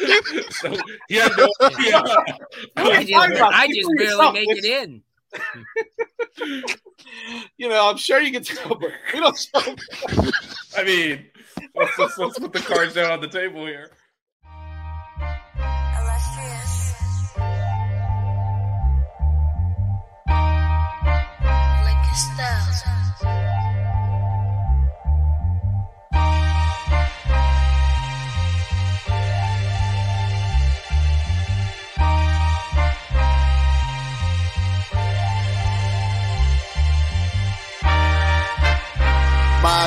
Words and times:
so 0.50 0.76
he 1.08 1.16
had 1.16 1.32
no 1.36 1.48
idea. 1.62 2.02
I 2.76 3.04
just, 3.04 3.42
I 3.42 3.68
just 3.68 3.90
barely 3.96 4.32
make 4.32 4.48
it 4.50 4.64
in. 4.64 5.02
You 7.56 7.68
know, 7.68 7.90
I'm 7.90 7.96
sure 7.96 8.20
you 8.20 8.32
can 8.32 8.42
tell, 8.42 8.74
but 8.74 8.90
we 9.12 9.20
don't 9.20 9.38
show. 9.38 9.76
I 10.76 10.84
mean, 10.84 11.26
let's, 11.74 11.98
let's, 11.98 12.18
let's 12.18 12.38
put 12.38 12.52
the 12.52 12.60
cards 12.60 12.94
down 12.94 13.10
on 13.10 13.20
the 13.20 13.28
table 13.28 13.66
here. 13.66 13.90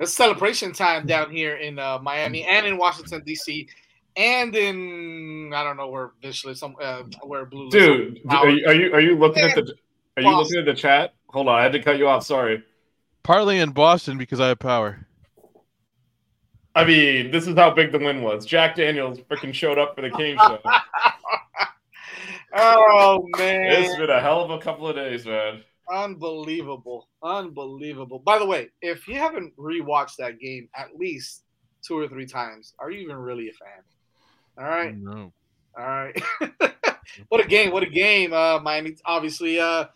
It's 0.00 0.14
celebration 0.14 0.72
time 0.72 1.06
down 1.06 1.30
here 1.30 1.56
in 1.56 1.78
uh, 1.78 1.98
Miami 2.00 2.44
and 2.44 2.66
in 2.66 2.78
Washington 2.78 3.22
D.C. 3.22 3.68
and 4.16 4.56
in 4.56 5.52
I 5.54 5.62
don't 5.62 5.76
know 5.76 5.88
where 5.88 6.12
Visually 6.22 6.54
some 6.54 6.74
uh, 6.82 7.02
where 7.22 7.44
Blue. 7.44 7.70
Dude, 7.70 8.20
are 8.30 8.48
you, 8.48 8.66
are 8.66 8.72
you 8.72 8.92
are 8.94 9.00
you 9.00 9.14
looking 9.16 9.42
at 9.42 9.54
the 9.54 9.74
are 10.16 10.22
you 10.22 10.34
looking 10.34 10.58
at 10.58 10.64
the 10.64 10.74
chat? 10.74 11.12
Hold 11.28 11.48
on, 11.48 11.58
I 11.58 11.62
had 11.62 11.72
to 11.72 11.82
cut 11.82 11.98
you 11.98 12.08
off. 12.08 12.24
Sorry. 12.24 12.64
Partly 13.22 13.58
in 13.58 13.72
Boston 13.72 14.16
because 14.16 14.40
I 14.40 14.48
have 14.48 14.58
power. 14.58 15.06
I 16.74 16.84
mean, 16.84 17.30
this 17.30 17.46
is 17.46 17.54
how 17.54 17.70
big 17.70 17.92
the 17.92 17.98
win 17.98 18.22
was. 18.22 18.46
Jack 18.46 18.76
Daniels 18.76 19.18
freaking 19.30 19.52
showed 19.52 19.78
up 19.78 19.94
for 19.94 20.00
the 20.00 20.10
Cane 20.10 20.38
show. 20.38 20.58
Oh 22.52 23.28
man, 23.38 23.70
It's 23.70 23.96
been 23.96 24.10
a 24.10 24.20
hell 24.20 24.40
of 24.40 24.50
a 24.50 24.58
couple 24.58 24.88
of 24.88 24.96
days, 24.96 25.24
man. 25.24 25.62
Unbelievable, 25.92 27.08
unbelievable. 27.22 28.18
By 28.18 28.38
the 28.38 28.46
way, 28.46 28.68
if 28.82 29.08
you 29.08 29.16
haven't 29.16 29.56
rewatched 29.56 30.16
that 30.16 30.38
game 30.38 30.68
at 30.76 30.96
least 30.96 31.44
two 31.82 31.98
or 31.98 32.08
three 32.08 32.26
times, 32.26 32.74
are 32.78 32.90
you 32.90 33.00
even 33.00 33.16
really 33.16 33.48
a 33.48 33.52
fan? 33.52 33.82
All 34.58 34.70
right. 34.70 34.96
No. 34.96 35.32
All 35.78 35.86
right. 35.86 36.22
what 37.28 37.44
a 37.44 37.46
game! 37.46 37.72
What 37.72 37.82
a 37.82 37.88
game! 37.88 38.32
Uh, 38.32 38.58
Miami, 38.60 38.96
obviously, 39.06 39.60
uh, 39.60 39.86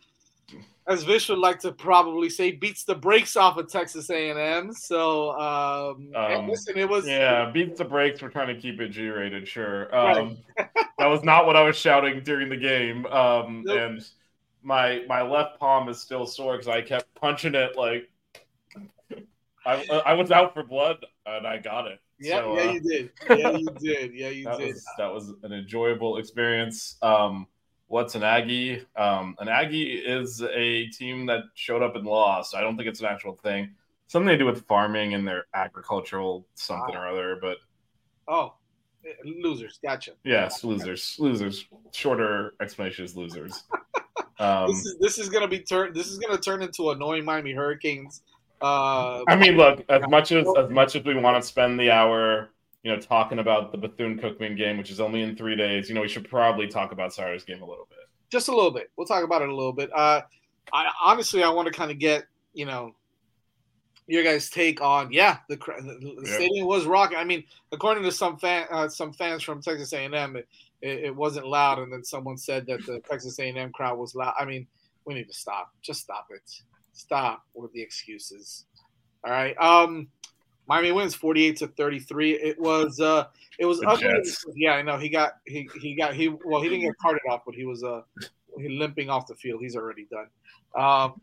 as 0.86 1.02
Vish 1.02 1.28
would 1.28 1.38
like 1.38 1.58
to 1.60 1.72
probably 1.72 2.28
say, 2.28 2.52
beats 2.52 2.84
the 2.84 2.94
brakes 2.94 3.36
off 3.36 3.56
of 3.56 3.70
Texas 3.70 4.10
A&M. 4.10 4.72
So, 4.72 5.30
um, 5.32 6.10
Um, 6.14 6.48
listen, 6.48 6.76
it 6.76 6.88
was 6.88 7.06
Yeah, 7.06 7.50
beats 7.50 7.78
the 7.78 7.84
brakes. 7.84 8.20
We're 8.20 8.28
trying 8.28 8.54
to 8.54 8.60
keep 8.60 8.80
it 8.80 8.88
G 8.88 9.08
rated, 9.08 9.48
sure. 9.48 9.94
Um, 9.94 10.38
that 10.98 11.06
was 11.06 11.24
not 11.24 11.46
what 11.46 11.56
I 11.56 11.62
was 11.62 11.76
shouting 11.76 12.22
during 12.22 12.48
the 12.48 12.56
game. 12.56 13.06
Um, 13.06 13.64
Nope. 13.66 13.78
And 13.78 14.04
my 14.64 15.04
my 15.06 15.22
left 15.22 15.60
palm 15.60 15.88
is 15.88 16.00
still 16.00 16.26
sore 16.26 16.54
because 16.54 16.68
I 16.68 16.80
kept 16.82 17.14
punching 17.14 17.54
it 17.54 17.76
like 17.76 18.10
I 19.66 19.82
I 20.06 20.14
was 20.14 20.30
out 20.30 20.54
for 20.54 20.62
blood 20.62 21.04
and 21.26 21.46
I 21.46 21.58
got 21.58 21.86
it. 21.86 22.00
yeah, 22.18 22.40
So, 22.40 22.56
yeah, 22.56 22.62
uh, 22.68 22.72
you 22.72 22.80
did, 22.80 23.10
yeah, 23.28 23.50
you 23.50 23.66
did, 23.78 24.14
yeah, 24.14 24.28
you 24.28 24.44
that 24.46 24.58
did. 24.58 24.74
was 24.74 24.84
that 24.98 25.12
was 25.12 25.32
an 25.42 25.52
enjoyable 25.52 26.16
experience. 26.16 26.96
Um, 27.02 27.46
what's 27.88 28.14
an 28.14 28.22
Aggie? 28.22 28.84
Um, 28.96 29.36
an 29.38 29.48
Aggie 29.48 29.92
is 29.98 30.42
a 30.42 30.86
team 30.88 31.26
that 31.26 31.44
showed 31.54 31.82
up 31.82 31.96
and 31.96 32.06
lost. 32.06 32.54
I 32.54 32.60
don't 32.60 32.76
think 32.76 32.88
it's 32.88 33.00
an 33.00 33.06
actual 33.06 33.36
thing. 33.36 33.74
Something 34.06 34.28
to 34.28 34.38
do 34.38 34.46
with 34.46 34.66
farming 34.66 35.14
and 35.14 35.26
their 35.26 35.46
agricultural 35.54 36.46
something 36.54 36.94
or 36.94 37.06
other. 37.08 37.38
But 37.40 37.58
Oh, 38.28 38.54
losers, 39.24 39.78
gotcha. 39.82 40.12
yes, 40.24 40.64
losers, 40.64 41.16
losers. 41.18 41.66
Shorter 41.92 42.54
explanation 42.60 43.04
is 43.04 43.16
losers. 43.16 43.64
Um, 44.38 44.68
this 44.68 44.84
is 44.84 44.96
this 45.00 45.18
is 45.18 45.28
gonna 45.28 45.48
be 45.48 45.60
turned. 45.60 45.94
This 45.94 46.08
is 46.08 46.18
gonna 46.18 46.38
turn 46.38 46.62
into 46.62 46.90
annoying 46.90 47.24
Miami 47.24 47.52
Hurricanes. 47.52 48.22
Uh, 48.60 49.22
I 49.28 49.36
mean, 49.36 49.56
look, 49.56 49.84
as 49.88 50.02
much 50.08 50.32
as 50.32 50.46
as 50.56 50.70
much 50.70 50.96
as 50.96 51.04
we 51.04 51.14
want 51.14 51.40
to 51.42 51.46
spend 51.46 51.78
the 51.78 51.90
hour, 51.90 52.50
you 52.82 52.92
know, 52.92 52.98
talking 53.00 53.38
about 53.38 53.72
the 53.72 53.78
Bethune 53.78 54.18
Cookman 54.18 54.56
game, 54.56 54.78
which 54.78 54.90
is 54.90 55.00
only 55.00 55.22
in 55.22 55.36
three 55.36 55.56
days, 55.56 55.88
you 55.88 55.94
know, 55.94 56.00
we 56.00 56.08
should 56.08 56.28
probably 56.28 56.66
talk 56.66 56.92
about 56.92 57.12
Saturday's 57.12 57.44
game 57.44 57.62
a 57.62 57.66
little 57.66 57.86
bit. 57.90 57.98
just 58.30 58.48
a 58.48 58.54
little 58.54 58.70
bit. 58.70 58.90
We'll 58.96 59.06
talk 59.06 59.22
about 59.24 59.42
it 59.42 59.48
a 59.48 59.54
little 59.54 59.72
bit. 59.72 59.90
Uh, 59.94 60.22
I 60.72 60.90
honestly, 61.02 61.42
I 61.42 61.50
want 61.50 61.66
to 61.66 61.72
kind 61.72 61.90
of 61.90 61.98
get 61.98 62.24
you 62.54 62.64
know 62.66 62.94
your 64.06 64.22
guys' 64.22 64.50
take 64.50 64.80
on 64.82 65.10
yeah 65.12 65.38
the, 65.48 65.56
cra- 65.56 65.80
the, 65.82 65.94
the 65.94 66.22
Yeah. 66.26 66.34
stadium 66.34 66.66
was 66.66 66.84
rocking. 66.86 67.16
I 67.18 67.24
mean, 67.24 67.44
according 67.72 68.02
to 68.04 68.12
some 68.12 68.38
fan 68.38 68.66
uh, 68.70 68.88
some 68.88 69.12
fans 69.12 69.42
from 69.42 69.60
Texas 69.62 69.92
A&M, 69.92 70.36
it, 70.36 70.48
it, 70.84 71.04
it 71.04 71.16
wasn't 71.16 71.46
loud, 71.46 71.78
and 71.78 71.90
then 71.90 72.04
someone 72.04 72.36
said 72.36 72.66
that 72.66 72.84
the 72.84 73.00
Texas 73.08 73.38
A&M 73.38 73.72
crowd 73.72 73.98
was 73.98 74.14
loud. 74.14 74.34
I 74.38 74.44
mean, 74.44 74.66
we 75.06 75.14
need 75.14 75.28
to 75.28 75.34
stop. 75.34 75.72
Just 75.80 76.02
stop 76.02 76.26
it. 76.30 76.42
Stop 76.92 77.42
with 77.54 77.72
the 77.72 77.80
excuses. 77.80 78.66
All 79.24 79.32
right. 79.32 79.56
Um, 79.58 80.08
Miami 80.68 80.92
wins 80.92 81.14
48 81.14 81.56
to 81.56 81.66
33. 81.68 82.32
It 82.32 82.60
was 82.60 83.00
uh 83.00 83.26
it 83.58 83.66
was 83.66 83.82
ugly. 83.86 84.10
Yeah, 84.54 84.72
I 84.72 84.82
know. 84.82 84.96
He 84.96 85.08
got 85.08 85.34
he 85.46 85.68
he 85.80 85.94
got 85.94 86.14
he 86.14 86.28
well 86.28 86.62
he 86.62 86.68
didn't 86.68 86.84
get 86.84 86.96
carted 87.00 87.22
off, 87.30 87.42
but 87.44 87.54
he 87.54 87.64
was 87.64 87.84
uh 87.84 88.00
he 88.58 88.70
limping 88.70 89.10
off 89.10 89.26
the 89.26 89.34
field. 89.34 89.60
He's 89.60 89.76
already 89.76 90.06
done. 90.10 90.28
Um 90.74 91.20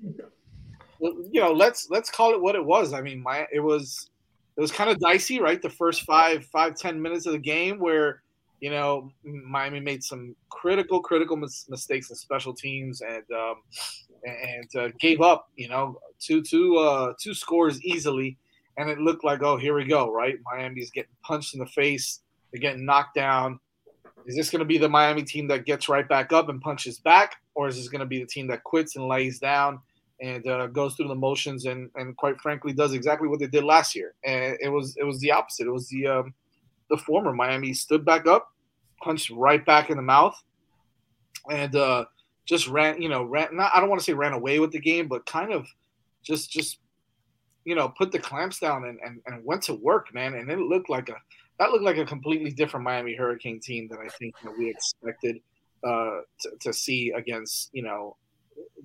you 1.00 1.42
know, 1.42 1.52
let's 1.52 1.90
let's 1.90 2.12
call 2.12 2.34
it 2.34 2.42
what 2.42 2.56
it 2.56 2.64
was. 2.64 2.94
I 2.94 3.02
mean, 3.02 3.20
my 3.20 3.48
it 3.52 3.60
was 3.60 4.12
it 4.56 4.62
was 4.62 4.72
kind 4.72 4.92
of 4.92 5.00
dicey, 5.00 5.40
right? 5.40 5.60
The 5.60 5.72
first 5.72 6.04
five 6.04 6.46
five 6.46 6.76
ten 6.76 7.02
minutes 7.02 7.26
of 7.26 7.34
the 7.34 7.40
game 7.40 7.80
where 7.80 8.22
you 8.62 8.70
know 8.70 9.12
Miami 9.24 9.80
made 9.80 10.04
some 10.04 10.36
critical 10.50 11.02
critical 11.02 11.36
mis- 11.36 11.66
mistakes 11.68 12.10
in 12.10 12.16
special 12.16 12.54
teams 12.54 13.02
and 13.02 13.24
um, 13.36 13.56
and 14.26 14.76
uh, 14.76 14.90
gave 15.00 15.20
up. 15.22 15.50
You 15.58 15.68
know, 15.68 16.00
two 16.20 16.42
two 16.42 16.78
uh, 16.78 17.14
two 17.20 17.34
scores 17.34 17.84
easily, 17.84 18.38
and 18.78 18.90
it 18.90 19.00
looked 19.00 19.26
like 19.26 19.44
oh 19.44 19.58
here 19.58 19.76
we 19.76 19.84
go, 19.86 20.12
right? 20.12 20.36
Miami's 20.46 20.92
getting 20.92 21.12
punched 21.24 21.54
in 21.54 21.60
the 21.60 21.66
face, 21.66 22.22
they're 22.52 22.62
getting 22.62 22.86
knocked 22.86 23.16
down, 23.16 23.60
Is 24.26 24.36
this 24.36 24.50
going 24.50 24.60
to 24.60 24.66
be 24.66 24.78
the 24.78 24.90
Miami 24.90 25.24
team 25.24 25.48
that 25.48 25.66
gets 25.66 25.90
right 25.90 26.08
back 26.08 26.32
up 26.32 26.50
and 26.50 26.62
punches 26.62 27.00
back, 27.00 27.38
or 27.56 27.68
is 27.68 27.78
this 27.78 27.90
going 27.90 28.02
to 28.02 28.06
be 28.06 28.20
the 28.20 28.26
team 28.26 28.48
that 28.48 28.64
quits 28.64 28.96
and 28.96 29.08
lays 29.08 29.40
down 29.40 29.80
and 30.22 30.46
uh, 30.48 30.68
goes 30.68 30.96
through 30.96 31.08
the 31.08 31.16
motions 31.16 31.66
and, 31.66 31.90
and 31.96 32.16
quite 32.16 32.40
frankly 32.40 32.74
does 32.74 32.94
exactly 32.94 33.28
what 33.28 33.40
they 33.40 33.48
did 33.48 33.64
last 33.64 33.96
year? 33.96 34.14
And 34.24 34.58
it 34.62 34.70
was 34.70 34.96
it 34.98 35.04
was 35.04 35.20
the 35.20 35.32
opposite. 35.32 35.68
It 35.68 35.72
was 35.72 35.88
the 35.90 36.08
um, 36.08 36.34
the 36.90 36.98
former 36.98 37.34
Miami 37.34 37.74
stood 37.74 38.06
back 38.06 38.28
up, 38.28 38.51
punched 39.04 39.30
right 39.32 39.66
back 39.66 39.90
in 39.90 39.98
the 39.98 40.04
mouth, 40.04 40.42
and 41.50 41.76
uh, 41.76 42.06
just 42.46 42.68
ran. 42.68 43.02
You 43.02 43.10
know, 43.10 43.24
ran. 43.24 43.56
Not 43.56 43.72
I 43.74 43.80
don't 43.80 43.90
want 43.90 44.00
to 44.00 44.06
say 44.06 44.14
ran 44.14 44.34
away 44.34 44.60
with 44.60 44.72
the 44.72 44.80
game, 44.80 45.08
but 45.08 45.26
kind 45.26 45.54
of 45.54 45.68
just 46.24 46.52
just 46.52 46.80
you 47.66 47.76
know 47.76 47.90
put 47.90 48.12
the 48.12 48.20
clamps 48.20 48.60
down 48.60 48.86
and, 48.86 49.00
and, 49.04 49.22
and 49.26 49.46
went 49.46 49.64
to 49.64 49.74
work, 49.74 50.14
man. 50.14 50.36
And 50.36 50.50
it 50.50 50.60
looked 50.60 50.90
like 50.90 51.10
a 51.10 51.16
that 51.60 51.72
looked 51.72 51.84
like 51.84 51.98
a 51.98 52.06
completely 52.06 52.52
different 52.52 52.84
Miami 52.84 53.16
Hurricane 53.16 53.60
team 53.60 53.88
than 53.88 54.00
I 54.00 54.10
think 54.10 54.34
know, 54.44 54.54
we 54.58 54.70
expected 54.70 55.38
uh, 55.84 56.22
to, 56.42 56.50
to, 56.60 56.74
see 56.74 57.12
against 57.12 57.70
you 57.74 57.84
know 57.84 58.18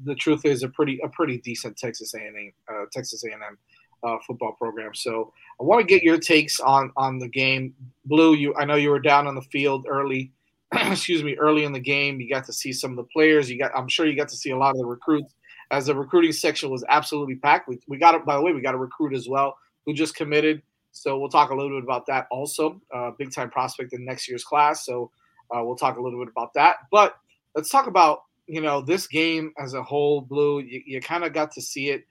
the 0.05 0.15
truth 0.15 0.45
is 0.45 0.63
a 0.63 0.69
pretty 0.69 1.01
a 1.03 1.09
pretty 1.09 1.39
decent 1.39 1.77
Texas 1.77 2.15
A&M 2.15 2.53
uh, 2.71 2.85
Texas 2.93 3.25
A&M 3.25 3.59
uh, 4.07 4.19
football 4.27 4.53
program. 4.53 4.95
So 4.95 5.33
I 5.61 5.65
want 5.65 5.81
to 5.81 5.87
get 5.87 6.03
your 6.03 6.19
takes 6.19 6.61
on 6.61 6.93
on 6.97 7.19
the 7.19 7.29
game. 7.29 7.75
Blue, 8.05 8.35
you 8.35 8.55
I 8.55 8.65
know 8.65 8.77
you 8.77 8.91
were 8.91 9.01
down 9.01 9.27
on 9.27 9.35
the 9.35 9.43
field 9.43 9.87
early. 9.89 10.33
excuse 10.73 11.23
me, 11.23 11.37
early 11.37 11.65
in 11.65 11.73
the 11.73 11.81
game. 11.81 12.21
You 12.21 12.29
got 12.29 12.45
to 12.47 12.53
see 12.53 12.73
some 12.73 12.93
of 12.93 12.97
the 12.97 13.05
players. 13.05 13.51
You 13.51 13.59
got 13.59 13.73
I'm 13.75 13.89
sure 13.89 14.07
you 14.07 14.17
got 14.17 14.29
to 14.29 14.37
see 14.37 14.51
a 14.51 14.57
lot 14.57 14.71
of 14.71 14.79
the 14.79 14.87
recruits 14.87 15.35
as 15.71 15.87
the 15.87 15.95
recruiting 15.95 16.33
section 16.33 16.71
was 16.71 16.85
absolutely 16.89 17.37
packed. 17.37 17.69
We, 17.69 17.79
we 17.89 17.99
got. 17.99 18.25
By 18.25 18.37
the 18.37 18.43
way, 18.43 18.53
we 18.53 18.61
got 18.61 18.75
a 18.75 18.79
recruit 18.79 19.13
as 19.15 19.29
well 19.29 19.57
who 19.85 19.93
just 19.93 20.15
committed. 20.15 20.63
So 20.93 21.19
we'll 21.19 21.29
talk 21.29 21.51
a 21.51 21.55
little 21.55 21.77
bit 21.77 21.85
about 21.85 22.07
that 22.07 22.27
also. 22.31 22.81
Uh, 22.95 23.11
big 23.19 23.33
time 23.33 23.51
prospect 23.51 23.93
in 23.93 24.05
next 24.05 24.29
year's 24.29 24.45
class. 24.45 24.87
So 24.87 25.11
uh, 25.55 25.63
we'll 25.63 25.77
talk 25.77 25.99
a 25.99 26.01
little 26.01 26.19
bit 26.19 26.31
about 26.31 26.55
that. 26.55 26.77
But 26.91 27.17
let's 27.55 27.71
talk 27.71 27.87
about 27.87 28.23
you 28.47 28.61
know 28.61 28.81
this 28.81 29.07
game 29.07 29.53
as 29.59 29.75
a 29.75 29.83
whole. 29.83 30.21
Blue, 30.21 30.61
you, 30.61 30.83
you 30.87 31.01
kind 31.01 31.25
of 31.25 31.33
got 31.33 31.53
to 31.53 31.61
see 31.61 31.91
it 31.91 32.07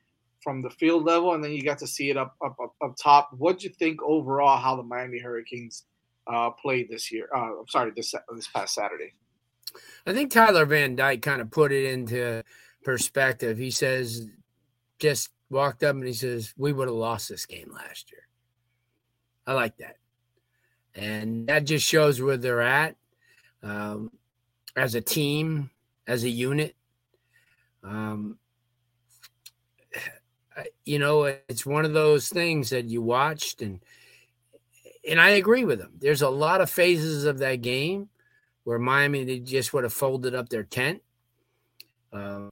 from 0.46 0.62
the 0.62 0.70
field 0.70 1.04
level, 1.04 1.34
and 1.34 1.44
then 1.44 1.52
you 1.52 1.64
got 1.64 1.80
to 1.80 1.88
see 1.88 2.12
it 2.12 2.18
up 2.18 2.36
up 2.46 2.56
up, 2.64 2.76
up 2.82 2.96
top. 3.02 3.32
What 3.36 3.60
do 3.60 3.68
you 3.68 3.74
think 3.74 4.02
overall 4.04 4.58
how 4.58 4.76
the 4.76 4.84
Miami 4.84 5.20
Hurricanes 5.20 5.86
uh, 6.32 6.52
played 6.52 6.88
this 6.88 7.12
year? 7.12 7.28
Uh, 7.36 7.60
I'm 7.60 7.68
sorry, 7.68 7.92
this 7.96 8.14
this 8.34 8.48
past 8.48 8.76
Saturday. 8.76 9.16
I 10.06 10.14
think 10.14 10.32
Tyler 10.32 10.66
Van 10.66 10.96
Dyke 10.96 11.24
kind 11.24 11.42
of 11.42 11.50
put 11.50 11.72
it 11.72 11.92
into 11.92 12.44
perspective. 12.84 13.58
He 13.58 13.72
says, 13.72 14.28
just 15.00 15.32
walked 15.50 15.84
up 15.84 15.96
and 15.96 16.06
he 16.06 16.14
says, 16.14 16.54
"We 16.56 16.72
would 16.72 16.88
have 16.88 16.96
lost 16.96 17.28
this 17.28 17.48
game 17.48 17.72
last 17.74 18.12
year." 18.12 18.22
I 19.48 19.54
like 19.54 19.78
that. 19.78 19.98
And 20.94 21.48
that 21.48 21.66
just 21.66 21.86
shows 21.86 22.22
where 22.22 22.38
they're 22.38 22.62
at 22.62 22.96
um, 23.64 24.12
as 24.78 24.96
a 24.96 25.02
team, 25.02 25.72
as 26.08 26.24
a 26.24 26.30
unit. 26.30 26.76
Um, 27.84 28.38
you 30.86 31.00
know, 31.00 31.24
it's 31.24 31.66
one 31.66 31.86
of 31.86 31.94
those 31.94 32.30
things 32.30 32.70
that 32.70 32.86
you 32.86 33.02
watched 33.02 33.62
and 33.62 33.80
and 35.08 35.22
I 35.22 35.30
agree 35.30 35.66
with 35.66 35.80
them. 35.80 35.92
There's 36.00 36.24
a 36.24 36.30
lot 36.30 36.62
of 36.62 36.70
phases 36.70 37.26
of 37.26 37.38
that 37.40 37.62
game 37.62 38.10
where 38.64 38.80
Miami 38.80 39.24
they 39.24 39.40
just 39.40 39.74
would 39.74 39.84
have 39.84 39.94
folded 39.94 40.34
up 40.34 40.50
their 40.50 40.64
tent. 40.64 41.02
Uh, 42.12 42.50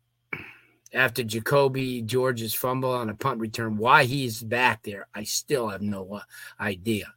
after 0.93 1.23
Jacoby 1.23 2.01
George's 2.01 2.53
fumble 2.53 2.91
on 2.91 3.09
a 3.09 3.15
punt 3.15 3.39
return. 3.39 3.77
Why 3.77 4.03
he's 4.03 4.43
back 4.43 4.83
there, 4.83 5.07
I 5.13 5.23
still 5.23 5.69
have 5.69 5.81
no 5.81 6.13
uh, 6.13 6.21
idea. 6.59 7.13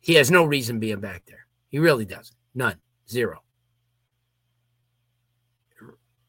He 0.00 0.14
has 0.14 0.30
no 0.30 0.44
reason 0.44 0.78
being 0.78 1.00
back 1.00 1.24
there. 1.26 1.46
He 1.68 1.78
really 1.78 2.04
doesn't. 2.04 2.36
None. 2.54 2.76
Zero. 3.08 3.42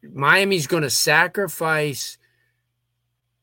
Miami's 0.01 0.67
going 0.67 0.83
to 0.83 0.89
sacrifice 0.89 2.17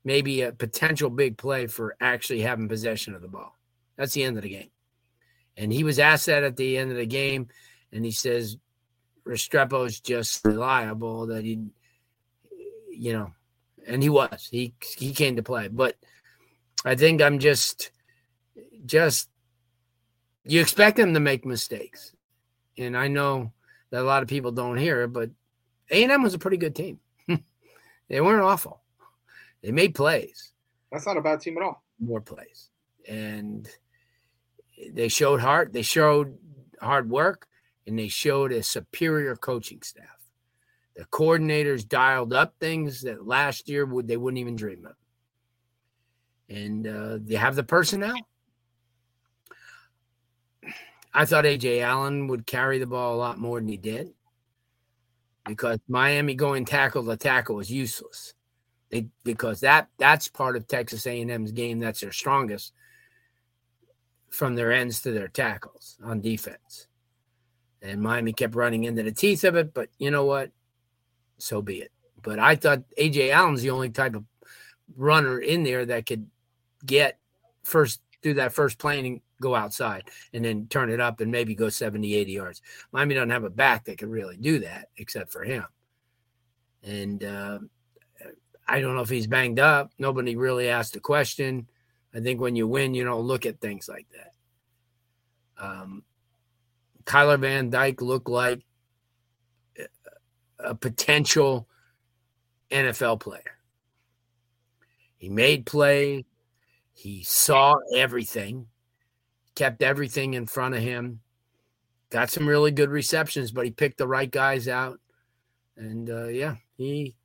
maybe 0.04 0.42
a 0.42 0.52
potential 0.52 1.10
big 1.10 1.36
play 1.36 1.66
for 1.66 1.96
actually 2.00 2.42
having 2.42 2.68
possession 2.68 3.14
of 3.14 3.22
the 3.22 3.28
ball. 3.28 3.56
That's 3.96 4.12
the 4.12 4.24
end 4.24 4.36
of 4.36 4.42
the 4.42 4.50
game. 4.50 4.70
And 5.56 5.72
he 5.72 5.84
was 5.84 5.98
asked 5.98 6.26
that 6.26 6.42
at 6.42 6.56
the 6.56 6.76
end 6.76 6.90
of 6.90 6.96
the 6.96 7.06
game, 7.06 7.48
and 7.92 8.04
he 8.04 8.10
says 8.10 8.56
Restrepo 9.26 9.86
is 9.86 10.00
just 10.00 10.44
reliable 10.44 11.26
that 11.28 11.44
he 11.44 11.66
you 12.96 13.12
know, 13.12 13.32
and 13.86 14.02
he 14.02 14.08
was. 14.08 14.48
He 14.50 14.74
he 14.96 15.12
came 15.12 15.36
to 15.36 15.42
play, 15.42 15.68
but 15.68 15.96
I 16.84 16.94
think 16.94 17.20
I'm 17.20 17.38
just 17.38 17.90
just 18.86 19.28
you 20.44 20.60
expect 20.60 20.98
him 20.98 21.14
to 21.14 21.20
make 21.20 21.44
mistakes, 21.44 22.12
and 22.78 22.96
I 22.96 23.08
know 23.08 23.52
that 23.90 24.02
a 24.02 24.04
lot 24.04 24.22
of 24.22 24.28
people 24.28 24.52
don't 24.52 24.76
hear 24.76 25.02
it, 25.02 25.08
but 25.08 25.30
A 25.90 26.02
and 26.02 26.12
M 26.12 26.22
was 26.22 26.34
a 26.34 26.38
pretty 26.38 26.56
good 26.56 26.74
team. 26.74 27.00
they 28.08 28.20
weren't 28.20 28.44
awful. 28.44 28.80
They 29.64 29.72
made 29.72 29.94
plays. 29.94 30.52
That's 30.92 31.06
not 31.06 31.16
a 31.16 31.22
bad 31.22 31.40
team 31.40 31.56
at 31.56 31.62
all. 31.62 31.82
More 31.98 32.20
plays, 32.20 32.68
and 33.08 33.66
they 34.92 35.08
showed 35.08 35.40
heart. 35.40 35.72
They 35.72 35.80
showed 35.80 36.36
hard 36.82 37.08
work, 37.08 37.48
and 37.86 37.98
they 37.98 38.08
showed 38.08 38.52
a 38.52 38.62
superior 38.62 39.36
coaching 39.36 39.80
staff. 39.80 40.28
The 40.96 41.04
coordinators 41.06 41.88
dialed 41.88 42.34
up 42.34 42.54
things 42.60 43.02
that 43.02 43.26
last 43.26 43.68
year 43.68 43.86
would 43.86 44.06
they 44.06 44.18
wouldn't 44.18 44.38
even 44.38 44.54
dream 44.54 44.86
of. 44.86 44.96
And 46.54 46.86
uh, 46.86 47.18
they 47.22 47.36
have 47.36 47.56
the 47.56 47.64
personnel. 47.64 48.16
I 51.14 51.24
thought 51.24 51.44
Ajay 51.44 51.80
Allen 51.80 52.26
would 52.26 52.46
carry 52.46 52.78
the 52.78 52.86
ball 52.86 53.14
a 53.14 53.16
lot 53.16 53.38
more 53.38 53.60
than 53.60 53.68
he 53.68 53.78
did 53.78 54.12
because 55.46 55.78
Miami 55.88 56.34
going 56.34 56.66
tackle 56.66 57.04
to 57.06 57.16
tackle 57.16 57.56
was 57.56 57.70
useless. 57.70 58.34
They, 58.94 59.08
because 59.24 59.60
that 59.60 59.88
that's 59.98 60.28
part 60.28 60.54
of 60.54 60.68
Texas 60.68 61.04
A&M's 61.06 61.50
game 61.50 61.80
that's 61.80 62.00
their 62.00 62.12
strongest 62.12 62.72
from 64.30 64.54
their 64.54 64.72
ends 64.72 65.02
to 65.02 65.10
their 65.10 65.26
tackles 65.26 65.96
on 66.04 66.20
defense. 66.20 66.86
And 67.82 68.00
Miami 68.00 68.32
kept 68.32 68.54
running 68.54 68.84
into 68.84 69.02
the 69.02 69.10
teeth 69.10 69.42
of 69.42 69.56
it, 69.56 69.74
but 69.74 69.88
you 69.98 70.10
know 70.10 70.24
what? 70.24 70.52
so 71.38 71.60
be 71.62 71.76
it. 71.78 71.92
But 72.22 72.38
I 72.38 72.56
thought 72.56 72.84
Ajay 72.98 73.30
Allen's 73.30 73.62
the 73.62 73.70
only 73.70 73.90
type 73.90 74.14
of 74.14 74.24
runner 74.96 75.38
in 75.38 75.62
there 75.62 75.84
that 75.86 76.06
could 76.06 76.26
get 76.84 77.18
first 77.64 78.00
do 78.22 78.34
that 78.34 78.54
first 78.54 78.78
plane 78.78 79.04
and 79.04 79.20
go 79.40 79.54
outside 79.54 80.04
and 80.32 80.44
then 80.44 80.66
turn 80.68 80.90
it 80.90 81.00
up 81.00 81.20
and 81.20 81.30
maybe 81.30 81.54
go 81.54 81.68
70, 81.68 82.14
80 82.14 82.32
yards. 82.32 82.62
Miami 82.92 83.14
doesn't 83.14 83.30
have 83.30 83.44
a 83.44 83.50
back 83.50 83.84
that 83.84 83.98
can 83.98 84.08
really 84.08 84.36
do 84.36 84.60
that 84.60 84.88
except 84.96 85.32
for 85.32 85.44
him. 85.44 85.64
And 86.82 87.22
uh, 87.24 87.58
I 88.66 88.80
don't 88.80 88.94
know 88.94 89.02
if 89.02 89.08
he's 89.08 89.26
banged 89.26 89.60
up. 89.60 89.92
Nobody 89.98 90.36
really 90.36 90.68
asked 90.68 90.96
a 90.96 91.00
question. 91.00 91.68
I 92.14 92.20
think 92.20 92.40
when 92.40 92.56
you 92.56 92.66
win, 92.66 92.94
you 92.94 93.04
don't 93.04 93.26
look 93.26 93.44
at 93.44 93.60
things 93.60 93.88
like 93.88 94.06
that. 94.12 95.64
Um, 95.64 96.02
Tyler 97.04 97.36
Van 97.36 97.70
Dyke 97.70 98.00
looked 98.00 98.28
like 98.28 98.62
a 100.58 100.74
potential 100.74 101.68
NFL 102.70 103.20
player. 103.20 103.58
He 105.16 105.28
made 105.28 105.66
play. 105.66 106.24
He 106.92 107.22
saw 107.22 107.74
everything, 107.94 108.68
kept 109.54 109.82
everything 109.82 110.34
in 110.34 110.46
front 110.46 110.74
of 110.74 110.82
him. 110.82 111.20
Got 112.10 112.30
some 112.30 112.48
really 112.48 112.70
good 112.70 112.90
receptions, 112.90 113.50
but 113.50 113.64
he 113.64 113.70
picked 113.70 113.98
the 113.98 114.06
right 114.06 114.30
guys 114.30 114.68
out. 114.68 115.00
And 115.76 116.08
uh, 116.08 116.28
yeah, 116.28 116.56
he 116.76 117.16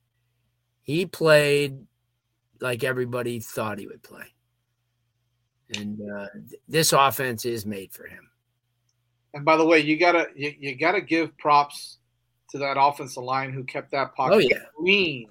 he 0.90 1.06
played 1.06 1.86
like 2.60 2.82
everybody 2.82 3.38
thought 3.38 3.78
he 3.78 3.86
would 3.86 4.02
play. 4.02 4.24
And 5.76 6.00
uh, 6.00 6.26
th- 6.48 6.60
this 6.68 6.92
offense 6.92 7.44
is 7.44 7.64
made 7.64 7.92
for 7.92 8.06
him. 8.06 8.28
And 9.32 9.44
by 9.44 9.56
the 9.56 9.64
way, 9.64 9.78
you 9.78 9.96
gotta 9.96 10.26
you, 10.34 10.52
you 10.58 10.74
gotta 10.74 11.00
give 11.00 11.36
props 11.38 11.98
to 12.50 12.58
that 12.58 12.76
offensive 12.76 13.22
line 13.22 13.52
who 13.52 13.62
kept 13.62 13.92
that 13.92 14.14
pocket 14.16 14.34
oh, 14.34 14.38
yeah. 14.38 14.64
clean 14.76 15.28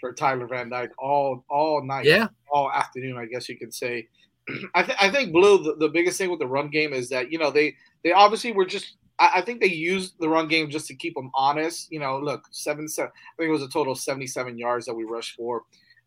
for 0.00 0.12
Tyler 0.12 0.48
Van 0.48 0.68
Dyke 0.68 0.90
all 0.98 1.44
all 1.48 1.84
night, 1.84 2.04
yeah, 2.04 2.26
all 2.50 2.72
afternoon, 2.72 3.16
I 3.16 3.26
guess 3.26 3.48
you 3.48 3.56
could 3.56 3.72
say. 3.72 4.08
I, 4.74 4.82
th- 4.82 4.98
I 5.00 5.10
think 5.10 5.32
Blue, 5.32 5.62
the, 5.62 5.76
the 5.76 5.88
biggest 5.88 6.18
thing 6.18 6.30
with 6.30 6.40
the 6.40 6.46
run 6.48 6.68
game 6.68 6.92
is 6.92 7.08
that 7.10 7.30
you 7.30 7.38
know 7.38 7.52
they 7.52 7.76
they 8.02 8.12
obviously 8.12 8.52
were 8.52 8.66
just. 8.66 8.96
I, 9.18 9.30
I 9.36 9.40
think 9.40 9.60
they 9.60 9.66
used 9.68 10.14
the 10.18 10.28
run 10.28 10.48
game 10.48 10.70
just 10.70 10.86
to 10.88 10.94
keep 10.94 11.14
them 11.14 11.30
honest. 11.34 11.90
You 11.90 12.00
know, 12.00 12.18
look, 12.18 12.44
seven, 12.50 12.88
seven. 12.88 13.10
I 13.14 13.32
think 13.36 13.48
it 13.48 13.52
was 13.52 13.62
a 13.62 13.68
total 13.68 13.92
of 13.92 13.98
seventy-seven 13.98 14.58
yards 14.58 14.86
that 14.86 14.94
we 14.94 15.04
rushed 15.04 15.36
for. 15.36 15.62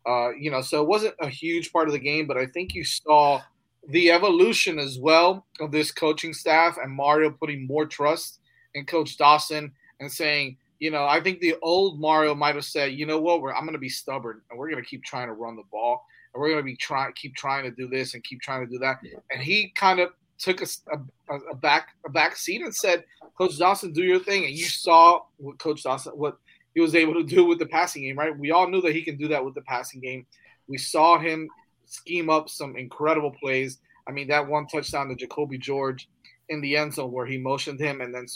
Uh, 0.06 0.30
you 0.30 0.50
know, 0.50 0.62
so 0.62 0.80
it 0.80 0.88
wasn't 0.88 1.14
a 1.20 1.28
huge 1.28 1.72
part 1.72 1.88
of 1.88 1.92
the 1.92 1.98
game, 1.98 2.26
but 2.26 2.38
I 2.38 2.46
think 2.46 2.74
you 2.74 2.84
saw 2.84 3.42
the 3.88 4.10
evolution 4.10 4.78
as 4.78 4.98
well 4.98 5.46
of 5.60 5.72
this 5.72 5.92
coaching 5.92 6.32
staff 6.32 6.76
and 6.82 6.92
Mario 6.92 7.30
putting 7.30 7.66
more 7.66 7.86
trust 7.86 8.40
in 8.74 8.86
Coach 8.86 9.18
Dawson 9.18 9.72
and 10.00 10.10
saying, 10.10 10.56
you 10.78 10.90
know, 10.90 11.04
I 11.04 11.20
think 11.20 11.40
the 11.40 11.56
old 11.60 12.00
Mario 12.00 12.34
might 12.34 12.54
have 12.54 12.64
said, 12.64 12.92
you 12.92 13.04
know 13.04 13.20
what, 13.20 13.42
we're, 13.42 13.52
I'm 13.54 13.64
going 13.64 13.74
to 13.74 13.78
be 13.78 13.88
stubborn 13.90 14.40
and 14.50 14.58
we're 14.58 14.70
going 14.70 14.82
to 14.82 14.88
keep 14.88 15.04
trying 15.04 15.28
to 15.28 15.34
run 15.34 15.56
the 15.56 15.62
ball 15.70 16.04
and 16.32 16.40
we're 16.40 16.48
going 16.48 16.60
to 16.60 16.64
be 16.64 16.76
trying, 16.76 17.12
keep 17.14 17.34
trying 17.36 17.64
to 17.64 17.70
do 17.70 17.88
this 17.88 18.14
and 18.14 18.24
keep 18.24 18.40
trying 18.40 18.64
to 18.64 18.70
do 18.70 18.78
that. 18.78 19.00
And 19.30 19.42
he 19.42 19.72
kind 19.74 20.00
of 20.00 20.10
took 20.40 20.62
a, 20.62 20.66
a, 21.28 21.34
a 21.52 21.54
back 21.54 21.88
a 22.06 22.10
back 22.10 22.36
seat 22.36 22.62
and 22.62 22.74
said, 22.74 23.04
"Coach 23.36 23.58
Dawson, 23.58 23.92
do 23.92 24.02
your 24.02 24.20
thing." 24.20 24.44
And 24.44 24.54
you 24.54 24.64
saw 24.64 25.20
what 25.36 25.58
Coach 25.58 25.82
Dawson 25.82 26.12
what 26.12 26.38
he 26.74 26.80
was 26.80 26.94
able 26.94 27.14
to 27.14 27.24
do 27.24 27.44
with 27.44 27.58
the 27.58 27.66
passing 27.66 28.02
game, 28.02 28.18
right? 28.18 28.36
We 28.36 28.50
all 28.50 28.68
knew 28.68 28.80
that 28.82 28.94
he 28.94 29.02
can 29.02 29.16
do 29.16 29.28
that 29.28 29.44
with 29.44 29.54
the 29.54 29.62
passing 29.62 30.00
game. 30.00 30.26
We 30.68 30.78
saw 30.78 31.18
him 31.18 31.48
scheme 31.86 32.30
up 32.30 32.48
some 32.48 32.76
incredible 32.76 33.32
plays. 33.32 33.78
I 34.08 34.12
mean, 34.12 34.28
that 34.28 34.46
one 34.46 34.66
touchdown 34.66 35.08
to 35.08 35.14
Jacoby 35.14 35.58
George 35.58 36.08
in 36.48 36.60
the 36.60 36.76
end 36.76 36.94
zone 36.94 37.12
where 37.12 37.26
he 37.26 37.38
motioned 37.38 37.80
him 37.80 38.00
and 38.00 38.14
then 38.14 38.26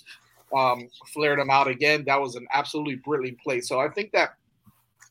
um, 0.57 0.89
flared 1.13 1.39
him 1.39 1.51
out 1.51 1.69
again. 1.69 2.05
That 2.07 2.21
was 2.21 2.35
an 2.35 2.47
absolutely 2.53 2.97
brilliant 2.97 3.41
play. 3.41 3.61
So 3.61 3.81
I 3.81 3.89
think 3.89 4.13
that 4.13 4.35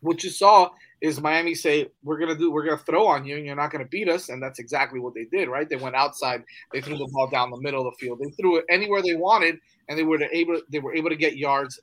what 0.02 0.24
you 0.24 0.30
saw 0.30 0.70
is 1.04 1.20
Miami 1.20 1.54
say, 1.54 1.92
"We're 2.02 2.18
gonna 2.18 2.36
do, 2.36 2.50
we're 2.50 2.64
gonna 2.64 2.78
throw 2.78 3.06
on 3.06 3.26
you, 3.26 3.36
and 3.36 3.46
you're 3.46 3.58
not 3.58 3.72
gonna 3.72 3.86
beat 3.86 4.08
us," 4.08 4.30
and 4.30 4.42
that's 4.42 4.58
exactly 4.58 5.02
what 5.02 5.14
they 5.14 5.26
did. 5.26 5.50
Right? 5.50 5.68
They 5.68 5.76
went 5.76 5.98
outside, 5.98 6.46
they 6.72 6.80
threw 6.80 6.98
the 6.98 7.10
ball 7.12 7.28
down 7.28 7.52
the 7.52 7.60
middle 7.60 7.86
of 7.86 7.94
the 7.94 8.06
field, 8.06 8.20
they 8.20 8.32
threw 8.32 8.56
it 8.56 8.66
anywhere 8.70 9.02
they 9.02 9.16
wanted, 9.16 9.60
and 9.90 10.00
they 10.00 10.04
were 10.04 10.24
able, 10.32 10.62
they 10.70 10.80
were 10.80 10.96
able 10.96 11.10
to 11.10 11.18
get 11.18 11.36
yards. 11.36 11.80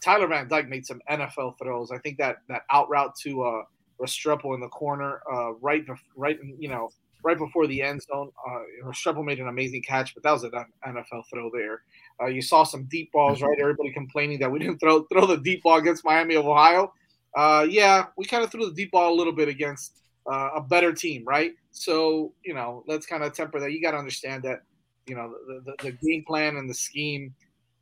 Tyler 0.00 0.26
Van 0.26 0.48
Dyke 0.48 0.68
made 0.68 0.86
some 0.86 1.00
NFL 1.10 1.58
throws. 1.58 1.90
I 1.90 1.98
think 1.98 2.18
that 2.18 2.42
that 2.48 2.62
out 2.70 2.90
route 2.90 3.16
to 3.22 3.42
uh, 3.42 3.62
Restrepo 3.98 4.54
in 4.54 4.60
the 4.60 4.68
corner, 4.68 5.22
uh, 5.32 5.52
right, 5.54 5.86
right, 6.14 6.38
you 6.58 6.68
know, 6.68 6.90
right 7.24 7.38
before 7.38 7.66
the 7.66 7.80
end 7.80 8.02
zone. 8.02 8.30
Uh, 8.46 8.60
Restrepo 8.84 9.24
made 9.24 9.40
an 9.40 9.48
amazing 9.48 9.82
catch, 9.82 10.12
but 10.12 10.22
that 10.24 10.32
was 10.32 10.44
an 10.44 10.52
NFL 10.86 11.22
throw 11.32 11.50
there. 11.54 11.82
Uh, 12.20 12.26
you 12.26 12.42
saw 12.42 12.64
some 12.64 12.84
deep 12.84 13.12
balls, 13.12 13.40
right? 13.40 13.58
Everybody 13.58 13.92
complaining 13.92 14.38
that 14.40 14.50
we 14.50 14.58
didn't 14.58 14.78
throw 14.78 15.04
throw 15.04 15.26
the 15.26 15.38
deep 15.38 15.62
ball 15.62 15.78
against 15.78 16.04
Miami 16.04 16.34
of 16.34 16.44
Ohio. 16.44 16.92
Uh, 17.36 17.66
yeah, 17.68 18.06
we 18.16 18.24
kind 18.24 18.44
of 18.44 18.50
threw 18.50 18.66
the 18.66 18.74
deep 18.74 18.90
ball 18.90 19.12
a 19.12 19.16
little 19.16 19.32
bit 19.32 19.48
against 19.48 20.02
uh, 20.30 20.50
a 20.56 20.60
better 20.60 20.92
team, 20.92 21.24
right? 21.26 21.52
So 21.70 22.32
you 22.44 22.54
know, 22.54 22.84
let's 22.86 23.06
kind 23.06 23.22
of 23.22 23.32
temper 23.32 23.60
that. 23.60 23.72
You 23.72 23.82
got 23.82 23.92
to 23.92 23.98
understand 23.98 24.42
that 24.44 24.62
you 25.06 25.14
know 25.14 25.34
the, 25.46 25.62
the, 25.64 25.90
the, 25.90 25.92
game 25.92 26.24
plan 26.26 26.56
and 26.56 26.68
the 26.68 26.74
scheme. 26.74 27.34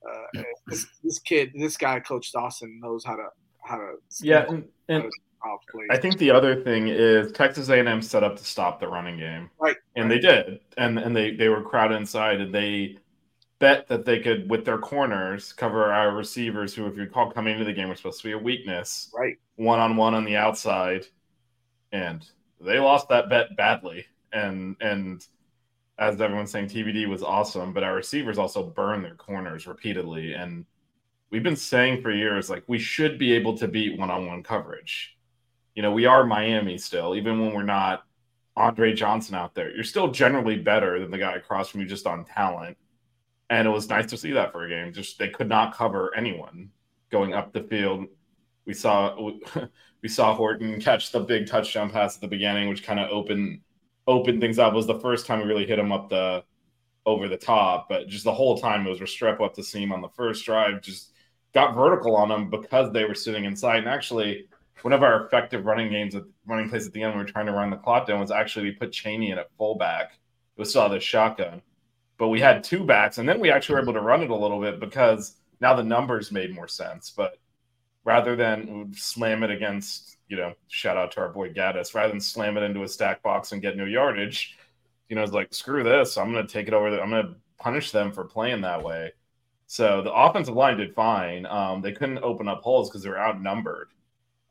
Uh, 0.09 0.43
this, 0.69 0.87
this, 1.05 1.19
kid, 1.19 1.53
this 1.55 1.77
guy, 1.77 2.01
Coach 2.01 2.33
Dawson, 2.33 2.81
knows 2.83 3.05
how 3.05 3.17
to 3.17 3.29
how 3.63 3.77
to. 3.77 3.95
Yeah, 4.23 4.47
and, 4.49 4.65
and 4.89 5.11
I 5.91 5.97
think 5.97 6.19
the 6.19 6.31
other 6.31 6.63
thing 6.63 6.89
is 6.89 7.33
Texas 7.33 7.69
A&M 7.69 8.03
set 8.03 8.23
up 8.23 8.37
to 8.37 8.45
stop 8.45 8.81
the 8.81 8.89
running 8.89 9.19
game, 9.19 9.51
right? 9.59 9.77
And 9.97 10.09
right. 10.09 10.21
they 10.21 10.27
did, 10.27 10.61
and 10.77 10.99
and 10.99 11.15
they 11.15 11.33
they 11.33 11.49
were 11.49 11.63
crowded 11.63 11.97
inside, 11.97 12.41
and 12.41 12.55
they 12.55 12.97
bet 13.61 13.87
that 13.89 14.05
they 14.05 14.19
could, 14.19 14.51
with 14.51 14.65
their 14.65 14.79
corners, 14.79 15.53
cover 15.53 15.93
our 15.93 16.17
receivers, 16.17 16.75
who, 16.75 16.87
if 16.87 16.97
you 16.97 17.03
recall, 17.03 17.31
coming 17.31 17.53
into 17.53 17.65
the 17.65 17.73
game 17.73 17.89
were 17.89 17.95
supposed 17.95 18.21
to 18.23 18.27
be 18.27 18.33
a 18.33 18.39
weakness, 18.39 19.11
right? 19.17 19.39
One 19.55 19.79
on 19.79 19.97
one 19.97 20.15
on 20.15 20.25
the 20.25 20.37
outside, 20.37 21.07
and 21.93 22.27
they 22.61 22.81
lost 22.81 23.09
that 23.11 23.29
bet 23.29 23.57
badly. 23.57 24.07
And 24.33 24.77
and 24.81 25.25
as 25.99 26.21
everyone's 26.21 26.51
saying, 26.51 26.69
TVD 26.69 27.07
was 27.07 27.23
awesome, 27.23 27.73
but 27.73 27.85
our 27.85 27.95
receivers 27.95 28.39
also 28.39 28.65
burned 28.65 29.05
their 29.05 29.15
corners 29.15 29.67
repeatedly. 29.67 30.33
And 30.33 30.65
we've 31.31 31.43
been 31.43 31.57
saying 31.57 32.01
for 32.01 32.11
years, 32.11 32.49
like 32.49 32.65
we 32.67 32.79
should 32.79 33.19
be 33.19 33.33
able 33.35 33.57
to 33.59 33.69
beat 33.69 33.99
one 33.99 34.11
on 34.11 34.27
one 34.27 34.43
coverage. 34.43 35.17
You 35.75 35.83
know, 35.83 35.93
we 35.93 36.07
are 36.07 36.25
Miami 36.25 36.79
still, 36.79 37.15
even 37.15 37.39
when 37.39 37.53
we're 37.53 37.63
not 37.63 38.05
Andre 38.57 38.95
Johnson 38.95 39.35
out 39.35 39.55
there. 39.55 39.71
You're 39.71 39.85
still 39.85 40.11
generally 40.11 40.57
better 40.57 40.99
than 40.99 41.11
the 41.11 41.19
guy 41.19 41.35
across 41.35 41.69
from 41.69 41.83
you 41.83 41.87
just 41.87 42.07
on 42.07 42.25
talent 42.25 42.79
and 43.51 43.67
it 43.67 43.71
was 43.71 43.89
nice 43.89 44.07
to 44.07 44.17
see 44.17 44.31
that 44.33 44.53
for 44.53 44.65
a 44.65 44.69
game. 44.69 44.93
Just 44.93 45.19
they 45.19 45.29
could 45.29 45.49
not 45.49 45.75
cover 45.75 46.15
anyone 46.17 46.71
going 47.11 47.35
up 47.35 47.53
the 47.53 47.65
field. 47.65 48.07
We 48.65 48.73
saw 48.73 49.33
we 50.03 50.09
saw 50.09 50.35
Horton 50.35 50.81
catch 50.81 51.11
the 51.11 51.21
big 51.21 51.49
touchdown 51.49 51.91
pass 51.91 52.15
at 52.15 52.21
the 52.23 52.29
beginning, 52.29 52.69
which 52.69 52.85
kind 52.85 53.01
of 53.01 53.11
opened 53.11 53.61
opened 54.07 54.41
things 54.41 54.59
up. 54.59 54.73
It 54.73 54.77
was 54.77 54.87
the 54.87 55.01
first 55.01 55.27
time 55.27 55.41
we 55.41 55.47
really 55.47 55.67
hit 55.67 55.79
him 55.79 55.93
up 55.93 56.09
the 56.09 56.45
over 57.07 57.29
the 57.29 57.37
top, 57.37 57.89
but 57.89 58.07
just 58.09 58.25
the 58.25 58.33
whole 58.33 58.59
time 58.59 58.87
it 58.87 58.91
was 58.91 59.01
Restrepo 59.01 59.45
up 59.45 59.55
the 59.55 59.65
seam 59.65 59.91
on 59.93 60.01
the 60.01 60.09
first 60.11 60.45
drive. 60.45 60.81
Just 60.81 61.13
got 61.53 61.75
vertical 61.75 62.15
on 62.15 62.29
them 62.29 62.51
because 62.51 62.93
they 62.93 63.05
were 63.05 63.15
sitting 63.15 63.47
inside. 63.47 63.79
And 63.79 63.89
actually, 63.89 64.47
one 64.83 64.93
of 64.93 65.03
our 65.03 65.27
effective 65.27 65.65
running 65.65 65.91
games, 65.91 66.15
at 66.15 66.23
running 66.47 66.69
plays 66.69 66.87
at 66.87 66.93
the 66.93 67.03
end, 67.03 67.15
we 67.15 67.21
were 67.21 67.29
trying 67.29 67.47
to 67.47 67.53
run 67.53 67.71
the 67.71 67.77
clock 67.77 68.07
down 68.07 68.21
was 68.21 68.31
actually 68.31 68.67
we 68.67 68.73
put 68.73 68.93
Chaney 68.93 69.33
in 69.33 69.39
at 69.39 69.51
fullback. 69.59 70.13
We 70.57 70.67
saw 70.67 70.89
the 70.89 71.01
shotgun 71.01 71.63
but 72.21 72.29
we 72.29 72.39
had 72.39 72.63
two 72.63 72.85
backs, 72.85 73.17
and 73.17 73.27
then 73.27 73.41
we 73.41 73.51
actually 73.51 73.77
were 73.77 73.81
able 73.81 73.95
to 73.95 74.03
run 74.03 74.23
it 74.23 74.29
a 74.29 74.37
little 74.37 74.61
bit 74.61 74.79
because 74.79 75.37
now 75.59 75.73
the 75.75 75.83
numbers 75.83 76.31
made 76.31 76.55
more 76.55 76.69
sense. 76.69 77.09
But 77.09 77.39
rather 78.05 78.37
than 78.37 78.93
slam 78.95 79.43
it 79.43 79.51
against, 79.51 80.19
you 80.29 80.37
know, 80.37 80.53
shout 80.69 80.99
out 80.99 81.13
to 81.13 81.21
our 81.21 81.31
boy 81.31 81.51
Gaddis, 81.51 81.95
rather 81.95 82.11
than 82.11 82.21
slam 82.21 82.59
it 82.59 82.63
into 82.63 82.83
a 82.83 82.89
stack 82.89 83.23
box 83.23 83.53
and 83.53 83.63
get 83.63 83.75
no 83.75 83.87
yardage, 83.87 84.59
you 85.09 85.17
know, 85.17 85.23
it's 85.23 85.33
like 85.33 85.55
screw 85.55 85.83
this. 85.83 86.19
I'm 86.19 86.31
going 86.31 86.47
to 86.47 86.53
take 86.53 86.69
it 86.69 86.75
over. 86.75 86.89
I'm 87.01 87.09
going 87.09 87.27
to 87.27 87.35
punish 87.59 87.91
them 87.91 88.13
for 88.13 88.25
playing 88.25 88.61
that 88.61 88.85
way. 88.85 89.13
So 89.67 90.03
the 90.03 90.13
offensive 90.13 90.55
line 90.55 90.77
did 90.77 90.95
fine. 90.95 91.47
Um, 91.47 91.81
they 91.81 91.93
couldn't 91.93 92.19
open 92.19 92.49
up 92.49 92.61
holes 92.61 92.91
because 92.91 93.03
they 93.03 93.09
were 93.09 93.19
outnumbered 93.19 93.89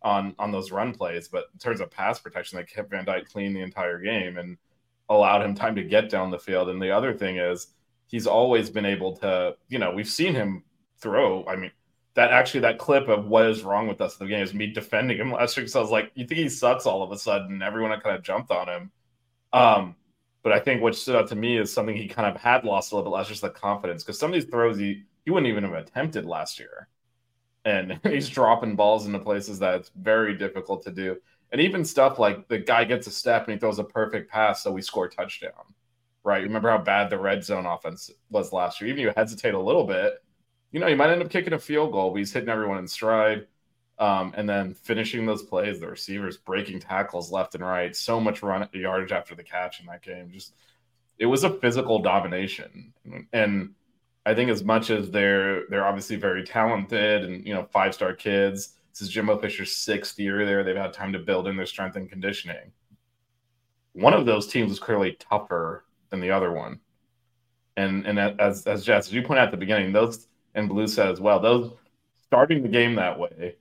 on 0.02 0.34
on 0.40 0.52
those 0.52 0.72
run 0.72 0.92
plays. 0.92 1.28
But 1.28 1.46
in 1.54 1.60
terms 1.60 1.82
of 1.82 1.92
pass 1.92 2.18
protection, 2.18 2.58
they 2.58 2.64
kept 2.64 2.90
Van 2.90 3.06
Dyke 3.06 3.30
clean 3.30 3.54
the 3.54 3.62
entire 3.62 4.00
game. 4.00 4.40
And 4.40 4.58
allowed 5.10 5.42
him 5.42 5.56
time 5.56 5.76
to 5.76 5.84
get 5.84 6.10
down 6.10 6.32
the 6.32 6.40
field. 6.40 6.70
And 6.70 6.82
the 6.82 6.92
other 6.92 7.14
thing 7.14 7.38
is 7.38 7.68
he's 8.08 8.28
always 8.28 8.70
been 8.70 8.86
able 8.86 9.18
to, 9.18 9.56
you 9.68 9.80
know, 9.80 9.92
we've 9.92 10.08
seen 10.08 10.34
him 10.34 10.64
throw. 11.00 11.46
I 11.48 11.56
mean, 11.56 11.72
that 12.16 12.32
actually 12.32 12.62
that 12.62 12.78
clip 12.78 13.08
of 13.08 13.28
what 13.28 13.46
is 13.46 13.64
wrong 13.64 13.88
with 13.88 14.02
us 14.02 14.20
in 14.20 14.26
the 14.26 14.30
game 14.30 14.44
is 14.44 14.54
me 14.54 14.68
defending 14.68 15.18
him 15.18 15.32
last 15.32 15.58
week. 15.58 15.70
So 15.70 15.80
I 15.80 15.82
was 15.82 15.92
like, 15.92 16.12
you 16.16 16.26
think 16.26 16.40
he 16.40 16.50
sucks 16.50 16.86
all 16.86 17.04
of 17.04 17.12
a 17.12 17.18
sudden? 17.18 17.62
Everyone 17.62 17.98
kind 18.02 18.16
of 18.16 18.24
jumped 18.24 18.52
on 18.52 18.68
him. 18.68 18.92
Um, 19.54 19.96
but 20.44 20.54
I 20.54 20.60
think 20.60 20.82
what 20.82 20.96
stood 20.96 21.16
out 21.16 21.28
to 21.30 21.36
me 21.36 21.58
is 21.58 21.72
something 21.72 21.96
he 21.96 22.08
kind 22.08 22.34
of 22.34 22.42
had 22.42 22.64
lost 22.64 22.92
a 22.92 22.96
little 22.96 23.12
bit 23.12 23.16
last, 23.16 23.30
just 23.30 23.42
the 23.42 23.50
confidence. 23.50 24.04
Because 24.04 24.20
some 24.20 24.32
of 24.32 24.34
these 24.34 24.50
throws 24.50 24.78
he 24.78 25.04
he 25.26 25.32
wouldn't 25.32 25.50
even 25.50 25.64
have 25.64 25.74
attempted 25.74 26.26
last 26.26 26.60
year, 26.60 26.88
and 27.66 28.00
he's 28.04 28.30
dropping 28.30 28.76
balls 28.76 29.06
into 29.06 29.20
places 29.20 29.60
that 29.60 29.76
it's 29.76 29.92
very 29.96 30.38
difficult 30.38 30.84
to 30.84 30.92
do. 30.92 31.18
And 31.52 31.60
even 31.62 31.84
stuff 31.84 32.20
like 32.20 32.48
the 32.48 32.60
guy 32.60 32.84
gets 32.84 33.08
a 33.08 33.12
step 33.12 33.46
and 33.46 33.54
he 33.54 33.60
throws 33.60 33.80
a 33.80 33.84
perfect 33.84 34.30
pass, 34.30 34.64
so 34.64 34.72
we 34.72 34.82
score 34.82 35.06
a 35.06 35.10
touchdown. 35.10 35.74
Right? 36.24 36.44
Remember 36.44 36.70
how 36.70 36.78
bad 36.78 37.10
the 37.10 37.18
red 37.18 37.44
zone 37.44 37.66
offense 37.66 38.12
was 38.30 38.54
last 38.54 38.80
year? 38.82 38.90
Even 38.90 39.02
you 39.02 39.14
hesitate 39.16 39.54
a 39.54 39.60
little 39.60 39.86
bit, 39.86 40.22
you 40.72 40.80
know, 40.80 40.88
you 40.88 40.96
might 40.96 41.10
end 41.10 41.22
up 41.22 41.30
kicking 41.30 41.54
a 41.54 41.60
field 41.60 41.92
goal, 41.92 42.12
but 42.12 42.18
he's 42.18 42.32
hitting 42.32 42.50
everyone 42.50 42.78
in 42.78 42.88
stride. 42.88 43.48
Um, 43.98 44.34
and 44.38 44.48
then 44.48 44.74
finishing 44.74 45.26
those 45.26 45.44
plays, 45.44 45.80
the 45.80 45.88
receivers 45.88 46.38
breaking 46.38 46.80
tackles 46.80 47.32
left 47.32 47.56
and 47.56 47.64
right. 47.64 47.94
So 47.96 48.20
much 48.20 48.42
run 48.42 48.68
yardage 48.72 49.12
after 49.12 49.36
the 49.36 49.44
catch 49.44 49.82
in 49.82 49.88
that 49.88 50.02
game. 50.02 50.30
Just 50.32 50.54
it 51.18 51.26
was 51.26 51.44
a 51.44 51.50
physical 51.60 52.00
domination. 52.00 52.94
And 53.34 53.74
I 54.26 54.36
think 54.36 54.50
as 54.50 54.64
much 54.64 54.90
as 54.90 55.12
they're 55.12 55.68
they're 55.68 55.86
obviously 55.86 56.16
very 56.16 56.46
talented 56.46 57.26
and 57.26 57.46
you 57.46 57.54
know 57.54 57.68
five 57.72 57.94
star 57.94 58.14
kids, 58.14 58.76
this 59.00 59.08
is 59.08 59.14
Jimbo 59.14 59.38
Fisher's 59.38 59.74
sixth 59.74 60.20
year 60.20 60.46
there. 60.46 60.62
They've 60.62 60.76
had 60.76 60.92
time 60.92 61.14
to 61.14 61.20
build 61.20 61.48
in 61.48 61.56
their 61.56 61.66
strength 61.66 61.96
and 61.96 62.10
conditioning. 62.10 62.74
One 63.94 64.14
of 64.14 64.26
those 64.26 64.48
teams 64.48 64.74
is 64.74 64.80
clearly 64.80 65.16
tougher 65.20 65.86
than 66.10 66.20
the 66.20 66.32
other 66.32 66.52
one. 66.52 66.82
And 67.78 68.06
and 68.06 68.20
as 68.20 68.68
as 68.68 68.84
Jess, 68.84 69.08
as 69.08 69.14
you 69.14 69.22
point 69.22 69.40
out 69.40 69.46
at 69.46 69.52
the 69.52 69.58
beginning, 69.58 69.94
those 69.94 70.28
and 70.54 70.68
Blue 70.68 70.86
said 70.86 71.08
as 71.08 71.22
well, 71.22 71.40
those 71.40 71.72
starting 72.26 72.62
the 72.62 72.68
game 72.68 72.96
that 72.96 73.18
way, 73.18 73.56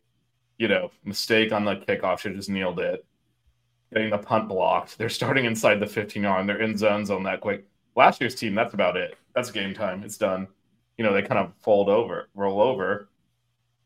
you 0.59 0.67
know, 0.67 0.91
mistake 1.05 1.53
on 1.53 1.65
the 1.65 1.77
kickoff, 1.77 2.19
should 2.19 2.35
just 2.35 2.51
kneeled 2.51 2.81
it. 2.81 3.07
Getting 3.93 4.11
the 4.11 4.19
punt 4.19 4.49
blocked. 4.49 4.99
They're 4.99 5.09
starting 5.09 5.45
inside 5.45 5.79
the 5.79 5.87
15 5.87 6.21
yard, 6.21 6.49
they're 6.49 6.61
in 6.61 6.77
zone 6.77 7.07
zone 7.07 7.23
that 7.25 7.41
quick. 7.41 7.65
Last 7.95 8.21
year's 8.21 8.35
team, 8.35 8.57
that's 8.57 8.75
about 8.75 8.97
it. 8.97 9.17
That's 9.37 9.53
game 9.53 9.73
time. 9.73 10.03
It's 10.03 10.19
done. 10.19 10.49
You 10.97 11.05
know, 11.05 11.13
they 11.13 11.23
kind 11.23 11.39
of 11.39 11.53
fold 11.61 11.89
over, 11.89 12.29
roll 12.35 12.61
over, 12.61 13.09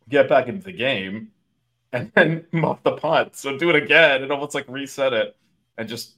get 0.08 0.30
back 0.30 0.48
into 0.48 0.64
the 0.64 0.72
game, 0.72 1.31
and 1.92 2.10
then 2.14 2.46
muff 2.52 2.82
the 2.82 2.92
punt. 2.92 3.36
So 3.36 3.56
do 3.56 3.70
it 3.70 3.76
again 3.76 4.22
and 4.22 4.32
almost 4.32 4.54
like 4.54 4.68
reset 4.68 5.12
it. 5.12 5.36
And 5.78 5.88
just 5.88 6.16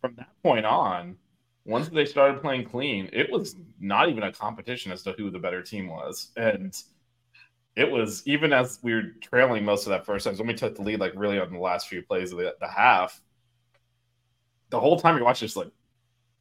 from 0.00 0.14
that 0.16 0.30
point 0.42 0.66
on, 0.66 1.16
once 1.64 1.88
they 1.88 2.04
started 2.04 2.40
playing 2.40 2.64
clean, 2.64 3.08
it 3.12 3.30
was 3.30 3.56
not 3.78 4.08
even 4.08 4.22
a 4.22 4.32
competition 4.32 4.92
as 4.92 5.02
to 5.02 5.12
who 5.12 5.30
the 5.30 5.38
better 5.38 5.62
team 5.62 5.88
was. 5.88 6.30
And 6.36 6.74
it 7.76 7.90
was 7.90 8.26
even 8.26 8.52
as 8.52 8.78
we 8.82 8.94
were 8.94 9.14
trailing 9.20 9.64
most 9.64 9.86
of 9.86 9.90
that 9.90 10.06
first 10.06 10.24
time, 10.24 10.36
when 10.36 10.48
we 10.48 10.54
took 10.54 10.76
the 10.76 10.82
lead, 10.82 11.00
like 11.00 11.12
really 11.14 11.38
on 11.38 11.52
the 11.52 11.58
last 11.58 11.88
few 11.88 12.02
plays 12.02 12.32
of 12.32 12.38
the, 12.38 12.54
the 12.60 12.68
half, 12.68 13.20
the 14.70 14.80
whole 14.80 14.98
time 14.98 15.16
you 15.16 15.24
watch 15.24 15.40
this, 15.40 15.56
like, 15.56 15.70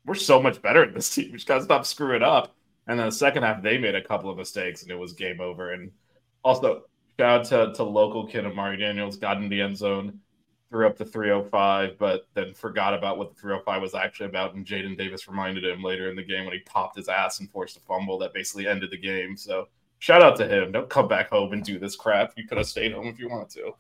we're 0.06 0.16
so 0.16 0.42
much 0.42 0.62
better 0.62 0.84
at 0.84 0.94
this 0.94 1.10
team. 1.16 1.32
We 1.32 1.38
just 1.38 1.48
gotta 1.48 1.64
stop 1.64 1.86
screwing 1.86 2.24
up. 2.24 2.56
And 2.88 2.98
then 2.98 3.08
the 3.08 3.12
second 3.12 3.44
half, 3.44 3.62
they 3.62 3.78
made 3.78 3.96
a 3.96 4.04
couple 4.04 4.30
of 4.30 4.38
mistakes 4.38 4.82
and 4.82 4.92
it 4.92 4.96
was 4.96 5.14
game 5.14 5.40
over. 5.40 5.74
And 5.74 5.92
also, 6.44 6.84
Shout 7.20 7.42
out 7.42 7.46
to, 7.48 7.74
to 7.74 7.84
local 7.84 8.26
kid 8.26 8.46
Amari 8.46 8.78
Daniels, 8.78 9.18
got 9.18 9.36
in 9.36 9.50
the 9.50 9.60
end 9.60 9.76
zone, 9.76 10.22
threw 10.70 10.88
up 10.88 10.98
the 10.98 11.04
305, 11.04 11.98
but 12.00 12.30
then 12.34 12.54
forgot 12.54 12.94
about 12.94 13.18
what 13.18 13.36
the 13.36 13.42
305 13.42 13.82
was 13.82 13.94
actually 13.94 14.28
about. 14.28 14.56
And 14.56 14.66
Jaden 14.66 14.98
Davis 14.98 15.28
reminded 15.28 15.66
him 15.66 15.84
later 15.84 16.10
in 16.10 16.16
the 16.16 16.24
game 16.24 16.46
when 16.46 16.54
he 16.54 16.62
popped 16.62 16.96
his 16.96 17.10
ass 17.10 17.42
and 17.42 17.52
forced 17.52 17.76
a 17.76 17.82
fumble 17.82 18.18
that 18.20 18.34
basically 18.34 18.68
ended 18.68 18.90
the 18.92 18.98
game. 18.98 19.36
So 19.36 19.68
shout 19.98 20.22
out 20.22 20.38
to 20.38 20.48
him. 20.48 20.72
Don't 20.72 20.90
come 20.90 21.10
back 21.10 21.30
home 21.30 21.52
and 21.52 21.62
do 21.62 21.78
this 21.78 21.98
crap. 21.98 22.32
You 22.38 22.48
could 22.48 22.58
have 22.58 22.68
stayed 22.68 22.94
home 22.94 23.08
if 23.08 23.20
you 23.20 23.28
wanted 23.28 23.50
to. 23.50 23.74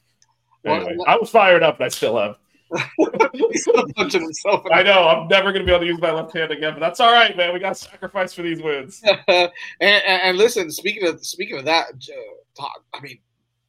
Anyway, 0.65 0.97
I 1.07 1.15
was 1.15 1.29
fired 1.29 1.63
up, 1.63 1.77
and 1.77 1.85
I 1.85 1.87
still 1.87 2.17
have 2.17 2.35
He's 3.33 3.67
punching 3.95 4.21
himself. 4.21 4.63
I 4.71 4.83
know 4.83 5.07
I'm 5.07 5.27
never 5.27 5.51
gonna 5.51 5.65
be 5.65 5.71
able 5.71 5.81
to 5.81 5.87
use 5.87 5.99
my 5.99 6.11
left 6.11 6.35
hand 6.35 6.51
again, 6.51 6.73
but 6.73 6.79
that's 6.79 6.99
all 6.99 7.11
right, 7.11 7.35
man. 7.35 7.53
We 7.53 7.59
got 7.59 7.69
to 7.69 7.75
sacrifice 7.75 8.33
for 8.33 8.43
these 8.43 8.61
wins. 8.61 9.01
and, 9.27 9.51
and, 9.79 10.03
and 10.03 10.37
listen, 10.37 10.69
speaking 10.69 11.07
of 11.07 11.25
speaking 11.25 11.57
of 11.57 11.65
that, 11.65 11.97
J- 11.97 12.13
Todd, 12.55 12.69
I 12.93 12.99
mean, 12.99 13.17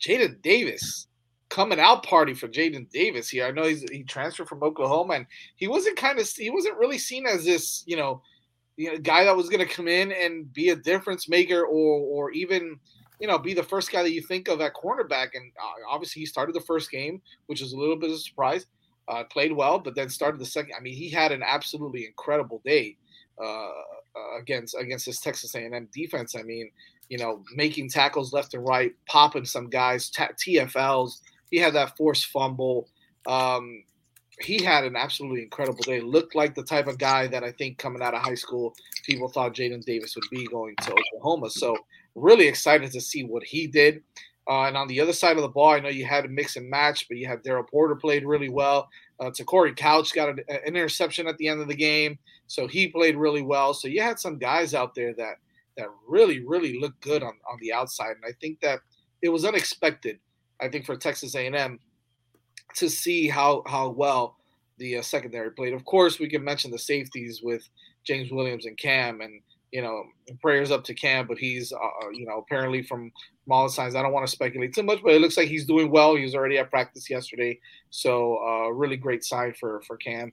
Jaden 0.00 0.40
Davis 0.42 1.06
coming 1.50 1.80
out 1.80 2.04
party 2.04 2.32
for 2.32 2.48
Jaden 2.48 2.88
Davis 2.90 3.28
here. 3.28 3.44
I 3.44 3.50
know 3.50 3.64
he's 3.64 3.88
he 3.90 4.02
transferred 4.04 4.48
from 4.48 4.62
Oklahoma, 4.62 5.14
and 5.14 5.26
he 5.56 5.68
wasn't 5.68 5.98
kind 5.98 6.18
of 6.18 6.28
he 6.28 6.48
wasn't 6.50 6.78
really 6.78 6.98
seen 6.98 7.26
as 7.26 7.44
this 7.44 7.82
you 7.86 7.96
know, 7.96 8.22
you 8.76 8.90
know 8.90 8.98
guy 8.98 9.24
that 9.24 9.36
was 9.36 9.50
going 9.50 9.66
to 9.66 9.74
come 9.74 9.88
in 9.88 10.12
and 10.12 10.50
be 10.52 10.70
a 10.70 10.76
difference 10.76 11.28
maker 11.28 11.62
or 11.62 12.00
or 12.00 12.30
even 12.30 12.78
you 13.20 13.26
know 13.26 13.38
be 13.38 13.52
the 13.52 13.62
first 13.62 13.92
guy 13.92 14.02
that 14.02 14.12
you 14.12 14.22
think 14.22 14.48
of 14.48 14.60
at 14.60 14.74
cornerback. 14.74 15.30
And 15.34 15.52
uh, 15.60 15.90
obviously, 15.90 16.20
he 16.20 16.26
started 16.26 16.54
the 16.54 16.60
first 16.60 16.90
game, 16.90 17.20
which 17.46 17.60
is 17.60 17.72
a 17.72 17.78
little 17.78 17.96
bit 17.96 18.10
of 18.10 18.16
a 18.16 18.20
surprise. 18.20 18.66
Uh, 19.08 19.24
played 19.24 19.52
well, 19.52 19.76
but 19.76 19.96
then 19.96 20.08
started 20.08 20.40
the 20.40 20.46
second. 20.46 20.72
I 20.78 20.80
mean, 20.80 20.94
he 20.94 21.08
had 21.08 21.32
an 21.32 21.42
absolutely 21.42 22.06
incredible 22.06 22.62
day 22.64 22.96
uh, 23.42 23.70
uh, 24.14 24.38
against 24.38 24.76
against 24.78 25.06
this 25.06 25.18
Texas 25.18 25.54
A&M 25.56 25.88
defense. 25.92 26.36
I 26.36 26.42
mean, 26.42 26.70
you 27.10 27.18
know, 27.18 27.42
making 27.54 27.90
tackles 27.90 28.32
left 28.32 28.54
and 28.54 28.64
right, 28.64 28.94
popping 29.06 29.44
some 29.44 29.68
guys, 29.68 30.08
ta- 30.08 30.30
TFLs. 30.38 31.20
He 31.50 31.58
had 31.58 31.74
that 31.74 31.96
forced 31.96 32.26
fumble. 32.26 32.88
Um, 33.26 33.82
he 34.40 34.62
had 34.62 34.84
an 34.84 34.96
absolutely 34.96 35.42
incredible 35.42 35.82
day. 35.82 36.00
Looked 36.00 36.34
like 36.34 36.54
the 36.54 36.62
type 36.62 36.86
of 36.86 36.98
guy 36.98 37.26
that 37.26 37.42
I 37.42 37.50
think 37.50 37.78
coming 37.78 38.00
out 38.00 38.14
of 38.14 38.22
high 38.22 38.36
school, 38.36 38.74
people 39.04 39.28
thought 39.28 39.54
Jaden 39.54 39.84
Davis 39.84 40.14
would 40.14 40.30
be 40.30 40.46
going 40.46 40.76
to 40.82 40.92
Oklahoma. 40.92 41.50
So 41.50 41.76
really 42.14 42.46
excited 42.46 42.92
to 42.92 43.00
see 43.00 43.24
what 43.24 43.42
he 43.42 43.66
did. 43.66 44.02
Uh, 44.48 44.66
and 44.66 44.76
on 44.76 44.88
the 44.88 45.00
other 45.00 45.12
side 45.12 45.36
of 45.36 45.42
the 45.42 45.48
ball, 45.48 45.70
I 45.70 45.80
know 45.80 45.88
you 45.88 46.06
had 46.06 46.24
a 46.24 46.28
mix 46.28 46.56
and 46.56 46.70
match, 46.70 47.08
but 47.08 47.18
you 47.18 47.26
had 47.26 47.42
Daryl 47.42 47.68
Porter 47.68 47.96
played 47.96 48.24
really 48.24 48.48
well. 48.48 48.88
Uh, 49.18 49.30
Corey 49.44 49.74
Couch 49.74 50.14
got 50.14 50.28
an, 50.28 50.40
an 50.48 50.76
interception 50.76 51.26
at 51.26 51.36
the 51.38 51.48
end 51.48 51.60
of 51.60 51.68
the 51.68 51.74
game, 51.74 52.18
so 52.46 52.66
he 52.66 52.88
played 52.88 53.16
really 53.16 53.42
well. 53.42 53.74
So 53.74 53.86
you 53.86 54.00
had 54.00 54.18
some 54.18 54.38
guys 54.38 54.74
out 54.74 54.94
there 54.94 55.12
that 55.14 55.36
that 55.80 55.88
really, 56.08 56.44
really 56.44 56.78
looked 56.78 57.00
good 57.00 57.22
on, 57.22 57.34
on 57.50 57.58
the 57.60 57.72
outside, 57.72 58.12
and 58.16 58.24
I 58.24 58.32
think 58.40 58.60
that 58.60 58.80
it 59.22 59.28
was 59.28 59.44
unexpected. 59.44 60.18
I 60.60 60.68
think 60.68 60.84
for 60.84 60.96
Texas 60.96 61.34
A&M 61.34 61.78
to 62.76 62.88
see 62.88 63.28
how 63.28 63.62
how 63.66 63.88
well 63.88 64.36
the 64.78 64.98
uh, 64.98 65.02
secondary 65.02 65.50
played. 65.50 65.74
Of 65.74 65.84
course, 65.84 66.18
we 66.18 66.28
can 66.28 66.44
mention 66.44 66.70
the 66.70 66.78
safeties 66.78 67.40
with 67.42 67.68
James 68.04 68.30
Williams 68.30 68.66
and 68.66 68.78
Cam, 68.78 69.20
and 69.20 69.40
you 69.72 69.82
know, 69.82 70.04
prayers 70.40 70.70
up 70.70 70.82
to 70.84 70.94
Cam, 70.94 71.28
but 71.28 71.38
he's, 71.38 71.72
uh, 71.72 72.10
you 72.12 72.26
know, 72.26 72.38
apparently 72.38 72.82
from, 72.82 73.12
from 73.44 73.52
all 73.52 73.64
the 73.64 73.70
signs, 73.70 73.94
I 73.94 74.02
don't 74.02 74.12
want 74.12 74.26
to 74.26 74.32
speculate 74.32 74.74
too 74.74 74.82
much, 74.82 75.00
but 75.00 75.12
it 75.12 75.20
looks 75.20 75.36
like 75.36 75.46
he's 75.46 75.64
doing 75.64 75.92
well. 75.92 76.16
He 76.16 76.24
was 76.24 76.34
already 76.34 76.58
at 76.58 76.70
practice 76.70 77.08
yesterday, 77.08 77.60
so 77.90 78.38
uh, 78.38 78.70
really 78.70 78.96
great 78.96 79.24
sign 79.24 79.54
for 79.58 79.80
for 79.86 79.96
Cam 79.96 80.32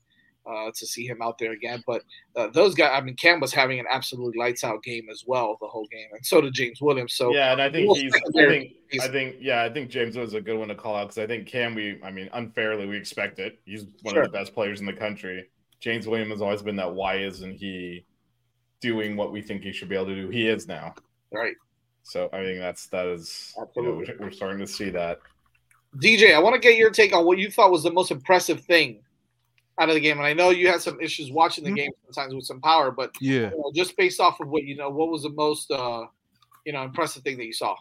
uh, 0.50 0.72
to 0.76 0.88
see 0.88 1.06
him 1.06 1.22
out 1.22 1.38
there 1.38 1.52
again. 1.52 1.84
But 1.86 2.04
uh, 2.36 2.48
those 2.54 2.74
guys, 2.76 2.92
I 2.94 3.02
mean, 3.02 3.16
Cam 3.16 3.40
was 3.40 3.54
having 3.54 3.80
an 3.80 3.86
absolute 3.92 4.38
lights 4.38 4.64
out 4.64 4.82
game 4.84 5.08
as 5.12 5.24
well 5.28 5.58
the 5.60 5.68
whole 5.68 5.88
game, 5.88 6.08
and 6.14 6.26
so 6.26 6.42
did 6.42 6.54
James 6.54 6.82
Williams. 6.82 7.14
So 7.14 7.34
yeah, 7.34 7.52
and 7.52 7.62
I 7.62 7.70
think 7.72 7.96
he's. 7.98 8.14
I 8.14 8.20
think, 8.32 8.74
is- 8.92 9.02
I 9.04 9.08
think. 9.10 9.36
Yeah, 9.40 9.64
I 9.64 9.70
think 9.72 9.90
James 9.90 10.16
was 10.18 10.34
a 10.34 10.42
good 10.42 10.58
one 10.58 10.68
to 10.70 10.76
call 10.76 10.96
out 10.96 11.10
because 11.10 11.18
I 11.18 11.28
think 11.28 11.48
Cam. 11.48 11.76
We. 11.76 12.00
I 12.04 12.12
mean, 12.12 12.30
unfairly, 12.34 12.86
we 12.86 12.98
expect 12.98 13.40
it. 13.40 13.60
He's 13.66 13.86
one 14.04 14.14
Sure. 14.16 14.24
of 14.24 14.32
the 14.32 14.38
best 14.38 14.54
players 14.54 14.80
in 14.80 14.86
the 14.86 14.94
country. 14.94 15.50
James 15.80 16.08
Williams 16.08 16.32
has 16.32 16.42
always 16.42 16.62
been 16.62 16.76
that. 16.78 16.94
Why 16.94 17.18
isn't 17.18 17.54
he 17.54 18.06
doing 18.82 19.16
what 19.18 19.32
we 19.32 19.42
think 19.42 19.64
he 19.64 19.72
should 19.72 19.90
be 19.90 19.96
able 19.96 20.08
to 20.08 20.16
do? 20.16 20.30
He 20.30 20.48
is 20.48 20.68
now. 20.68 20.96
right, 21.32 21.56
So 22.04 22.30
I 22.34 22.44
think 22.44 22.60
that's 22.60 22.88
that 22.88 23.06
is. 23.08 23.54
You 23.56 23.62
know, 23.64 23.68
Absolutely. 23.68 24.16
we're, 24.20 24.26
we're 24.28 24.32
starting 24.32 24.60
to 24.60 24.68
see 24.68 24.90
that. 24.92 25.20
DJ, 25.98 26.34
I 26.36 26.40
want 26.40 26.54
to 26.54 26.60
get 26.60 26.78
your 26.78 26.90
take 26.92 27.14
on 27.14 27.26
what 27.26 27.38
you 27.38 27.50
thought 27.50 27.72
was 27.72 27.84
the 27.84 27.92
most 27.92 28.12
impressive 28.12 28.62
thing 28.66 29.02
out 29.80 29.90
of 29.90 29.96
the 29.96 30.02
game. 30.02 30.18
And 30.18 30.26
I 30.26 30.34
know 30.34 30.50
you 30.50 30.68
had 30.68 30.82
some 30.82 31.00
issues 31.00 31.32
watching 31.32 31.64
the 31.64 31.72
Mhm. 31.72 31.76
game 31.76 31.92
sometimes 32.06 32.34
with 32.36 32.46
some 32.46 32.62
power, 32.62 32.92
but 32.92 33.12
Yeah. 33.22 33.52
you 33.52 33.58
know, 33.58 33.72
just 33.76 33.96
based 33.96 34.20
off 34.20 34.40
of 34.40 34.50
what 34.50 34.64
you 34.64 34.76
know, 34.76 34.90
what 34.90 35.10
was 35.10 35.24
the 35.24 35.30
most 35.30 35.70
uh, 35.72 36.06
you 36.66 36.74
know 36.74 36.84
impressive 36.84 37.24
thing 37.24 37.38
that 37.38 37.46
you 37.46 37.54
saw? 37.54 37.76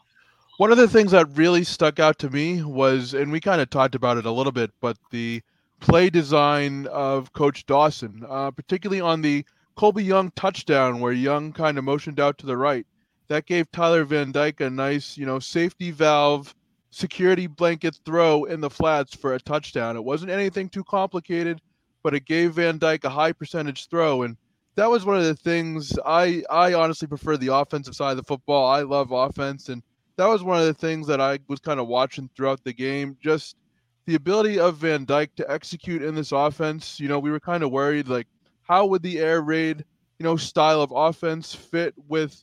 One 0.58 0.72
of 0.72 0.78
the 0.78 0.88
things 0.88 1.10
that 1.10 1.26
really 1.36 1.64
stuck 1.64 1.98
out 1.98 2.18
to 2.20 2.30
me 2.30 2.62
was, 2.62 3.12
and 3.12 3.30
we 3.30 3.40
kind 3.40 3.60
of 3.60 3.68
talked 3.68 3.94
about 3.94 4.16
it 4.16 4.24
a 4.24 4.30
little 4.30 4.52
bit, 4.52 4.70
but 4.80 4.96
the 5.10 5.42
play 5.80 6.08
design 6.08 6.86
of 6.86 7.32
Coach 7.34 7.66
Dawson, 7.66 8.24
uh, 8.26 8.50
particularly 8.50 9.00
on 9.00 9.20
the 9.20 9.44
Colbie 9.76 10.04
Young 10.04 10.30
touchdown 10.30 11.00
where 11.00 11.12
Young 11.12 11.52
kind 11.52 11.76
of 11.76 11.84
motioned 11.84 12.18
out 12.18 12.38
to 12.38 12.46
the 12.46 12.56
right. 12.56 12.86
That 13.28 13.44
gave 13.44 13.70
Tyler 13.70 14.04
Van 14.04 14.32
Dyke 14.32 14.60
a 14.62 14.70
nice, 14.70 15.18
you 15.18 15.26
know, 15.26 15.38
safety 15.38 15.90
valve, 15.90 16.54
security 16.90 17.46
blanket 17.46 17.98
throw 18.06 18.44
in 18.44 18.60
the 18.62 18.70
flats 18.70 19.14
for 19.14 19.34
a 19.34 19.40
touchdown. 19.40 19.96
It 19.96 20.04
wasn't 20.04 20.30
anything 20.30 20.70
too 20.70 20.84
complicated, 20.84 21.60
but 22.06 22.14
it 22.14 22.24
gave 22.24 22.52
Van 22.52 22.78
Dyke 22.78 23.02
a 23.02 23.10
high 23.10 23.32
percentage 23.32 23.88
throw. 23.88 24.22
And 24.22 24.36
that 24.76 24.88
was 24.88 25.04
one 25.04 25.16
of 25.16 25.24
the 25.24 25.34
things 25.34 25.98
I, 26.06 26.44
I 26.48 26.72
honestly 26.72 27.08
prefer 27.08 27.36
the 27.36 27.52
offensive 27.52 27.96
side 27.96 28.12
of 28.12 28.16
the 28.16 28.22
football. 28.22 28.70
I 28.70 28.82
love 28.82 29.10
offense. 29.10 29.70
And 29.70 29.82
that 30.14 30.28
was 30.28 30.44
one 30.44 30.60
of 30.60 30.66
the 30.66 30.72
things 30.72 31.08
that 31.08 31.20
I 31.20 31.40
was 31.48 31.58
kind 31.58 31.80
of 31.80 31.88
watching 31.88 32.30
throughout 32.36 32.62
the 32.62 32.72
game. 32.72 33.16
Just 33.20 33.56
the 34.04 34.14
ability 34.14 34.60
of 34.60 34.76
Van 34.76 35.04
Dyke 35.04 35.34
to 35.34 35.50
execute 35.50 36.00
in 36.00 36.14
this 36.14 36.30
offense. 36.30 37.00
You 37.00 37.08
know, 37.08 37.18
we 37.18 37.32
were 37.32 37.40
kind 37.40 37.64
of 37.64 37.72
worried 37.72 38.06
like, 38.06 38.28
how 38.62 38.86
would 38.86 39.02
the 39.02 39.18
air 39.18 39.42
raid, 39.42 39.84
you 40.20 40.24
know, 40.24 40.36
style 40.36 40.82
of 40.82 40.92
offense 40.94 41.56
fit 41.56 41.92
with 42.06 42.40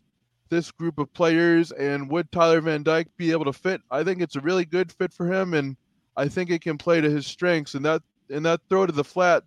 this 0.50 0.72
group 0.72 1.00
of 1.00 1.14
players, 1.14 1.72
and 1.72 2.10
would 2.10 2.30
Tyler 2.34 2.60
Van 2.60 2.84
Dyke 2.84 3.08
be 3.16 3.32
able 3.32 3.46
to 3.46 3.54
fit? 3.54 3.80
I 3.90 4.04
think 4.04 4.22
it's 4.22 4.36
a 4.36 4.42
really 4.42 4.66
good 4.66 4.92
fit 4.92 5.14
for 5.14 5.32
him, 5.32 5.54
and 5.54 5.78
I 6.18 6.28
think 6.28 6.50
it 6.50 6.62
can 6.62 6.78
play 6.78 7.00
to 7.00 7.10
his 7.10 7.26
strengths. 7.26 7.76
And 7.76 7.86
that 7.86 8.04
and 8.30 8.46
that 8.46 8.62
throw 8.70 8.86
to 8.86 8.92
the 8.92 9.04
flat 9.04 9.44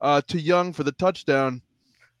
uh, 0.00 0.22
to 0.28 0.40
Young 0.40 0.72
for 0.72 0.84
the 0.84 0.92
touchdown, 0.92 1.62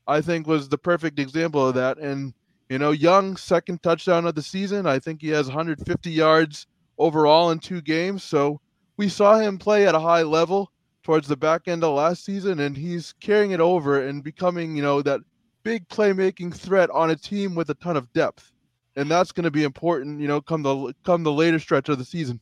I 0.06 0.20
think 0.20 0.46
was 0.46 0.68
the 0.68 0.78
perfect 0.78 1.18
example 1.18 1.68
of 1.68 1.74
that. 1.74 1.98
And 1.98 2.34
you 2.68 2.78
know, 2.78 2.92
Young 2.92 3.36
second 3.36 3.82
touchdown 3.82 4.26
of 4.26 4.36
the 4.36 4.42
season. 4.42 4.86
I 4.86 5.00
think 5.00 5.20
he 5.20 5.28
has 5.30 5.48
150 5.48 6.10
yards 6.10 6.68
overall 6.98 7.50
in 7.50 7.58
two 7.58 7.80
games. 7.80 8.22
So 8.22 8.60
we 8.96 9.08
saw 9.08 9.38
him 9.38 9.58
play 9.58 9.88
at 9.88 9.94
a 9.94 10.00
high 10.00 10.22
level 10.22 10.70
towards 11.02 11.26
the 11.26 11.36
back 11.36 11.62
end 11.66 11.82
of 11.82 11.96
last 11.96 12.24
season, 12.24 12.60
and 12.60 12.76
he's 12.76 13.14
carrying 13.20 13.50
it 13.50 13.60
over 13.60 14.06
and 14.06 14.22
becoming, 14.22 14.76
you 14.76 14.82
know, 14.82 15.02
that 15.02 15.20
big 15.64 15.88
playmaking 15.88 16.54
threat 16.54 16.90
on 16.90 17.10
a 17.10 17.16
team 17.16 17.54
with 17.54 17.70
a 17.70 17.74
ton 17.74 17.96
of 17.96 18.12
depth. 18.12 18.52
And 18.96 19.10
that's 19.10 19.32
going 19.32 19.44
to 19.44 19.50
be 19.50 19.64
important, 19.64 20.20
you 20.20 20.28
know, 20.28 20.40
come 20.40 20.62
the 20.62 20.94
come 21.04 21.22
the 21.22 21.32
later 21.32 21.58
stretch 21.58 21.88
of 21.88 21.98
the 21.98 22.04
season. 22.04 22.40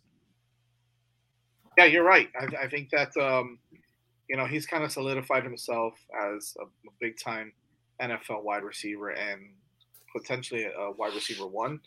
Yeah, 1.76 1.84
you're 1.84 2.04
right. 2.04 2.28
I, 2.38 2.64
I 2.64 2.68
think 2.68 2.90
that 2.90 3.16
um, 3.16 3.58
you 4.28 4.36
know 4.36 4.46
he's 4.46 4.66
kind 4.66 4.84
of 4.84 4.92
solidified 4.92 5.44
himself 5.44 5.94
as 6.34 6.56
a, 6.60 6.64
big 7.00 7.18
time 7.18 7.52
NFL 8.00 8.42
wide 8.42 8.62
receiver 8.62 9.10
and 9.10 9.50
potentially 10.14 10.64
a 10.64 10.92
wide 10.92 11.14
receiver 11.14 11.46
one. 11.46 11.80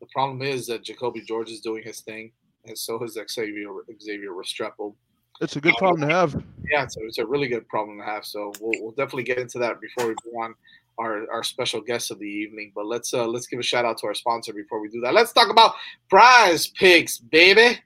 The 0.00 0.06
problem 0.12 0.42
is 0.42 0.66
that 0.66 0.84
Jacoby 0.84 1.22
George 1.22 1.50
is 1.50 1.60
doing 1.60 1.82
his 1.82 2.00
thing, 2.00 2.32
and 2.64 2.76
so 2.76 3.02
is 3.02 3.18
Xavier 3.30 3.68
Xavier 4.00 4.30
Restrepo. 4.30 4.94
It's 5.40 5.56
a 5.56 5.60
good 5.60 5.74
problem 5.76 6.08
to 6.08 6.14
have. 6.14 6.32
Yeah, 6.70 6.84
it's 6.84 6.96
a, 6.96 7.00
it's 7.04 7.18
a 7.18 7.26
really 7.26 7.48
good 7.48 7.68
problem 7.68 7.98
to 7.98 8.04
have. 8.04 8.24
So 8.24 8.52
we'll, 8.60 8.82
we'll 8.82 8.92
definitely 8.92 9.24
get 9.24 9.38
into 9.38 9.58
that 9.58 9.80
before 9.80 10.08
we 10.08 10.14
go 10.24 10.42
on 10.42 10.54
our, 10.98 11.30
our 11.30 11.42
special 11.42 11.80
guest 11.80 12.10
of 12.10 12.18
the 12.18 12.26
evening. 12.26 12.72
But 12.74 12.86
let's 12.86 13.12
uh, 13.12 13.26
let's 13.26 13.46
give 13.46 13.60
a 13.60 13.62
shout 13.62 13.84
out 13.84 13.98
to 13.98 14.06
our 14.06 14.14
sponsor 14.14 14.52
before 14.52 14.80
we 14.80 14.88
do 14.88 15.00
that. 15.02 15.14
Let's 15.14 15.32
talk 15.32 15.50
about 15.50 15.74
Prize 16.08 16.68
Picks, 16.68 17.18
baby. 17.18 17.78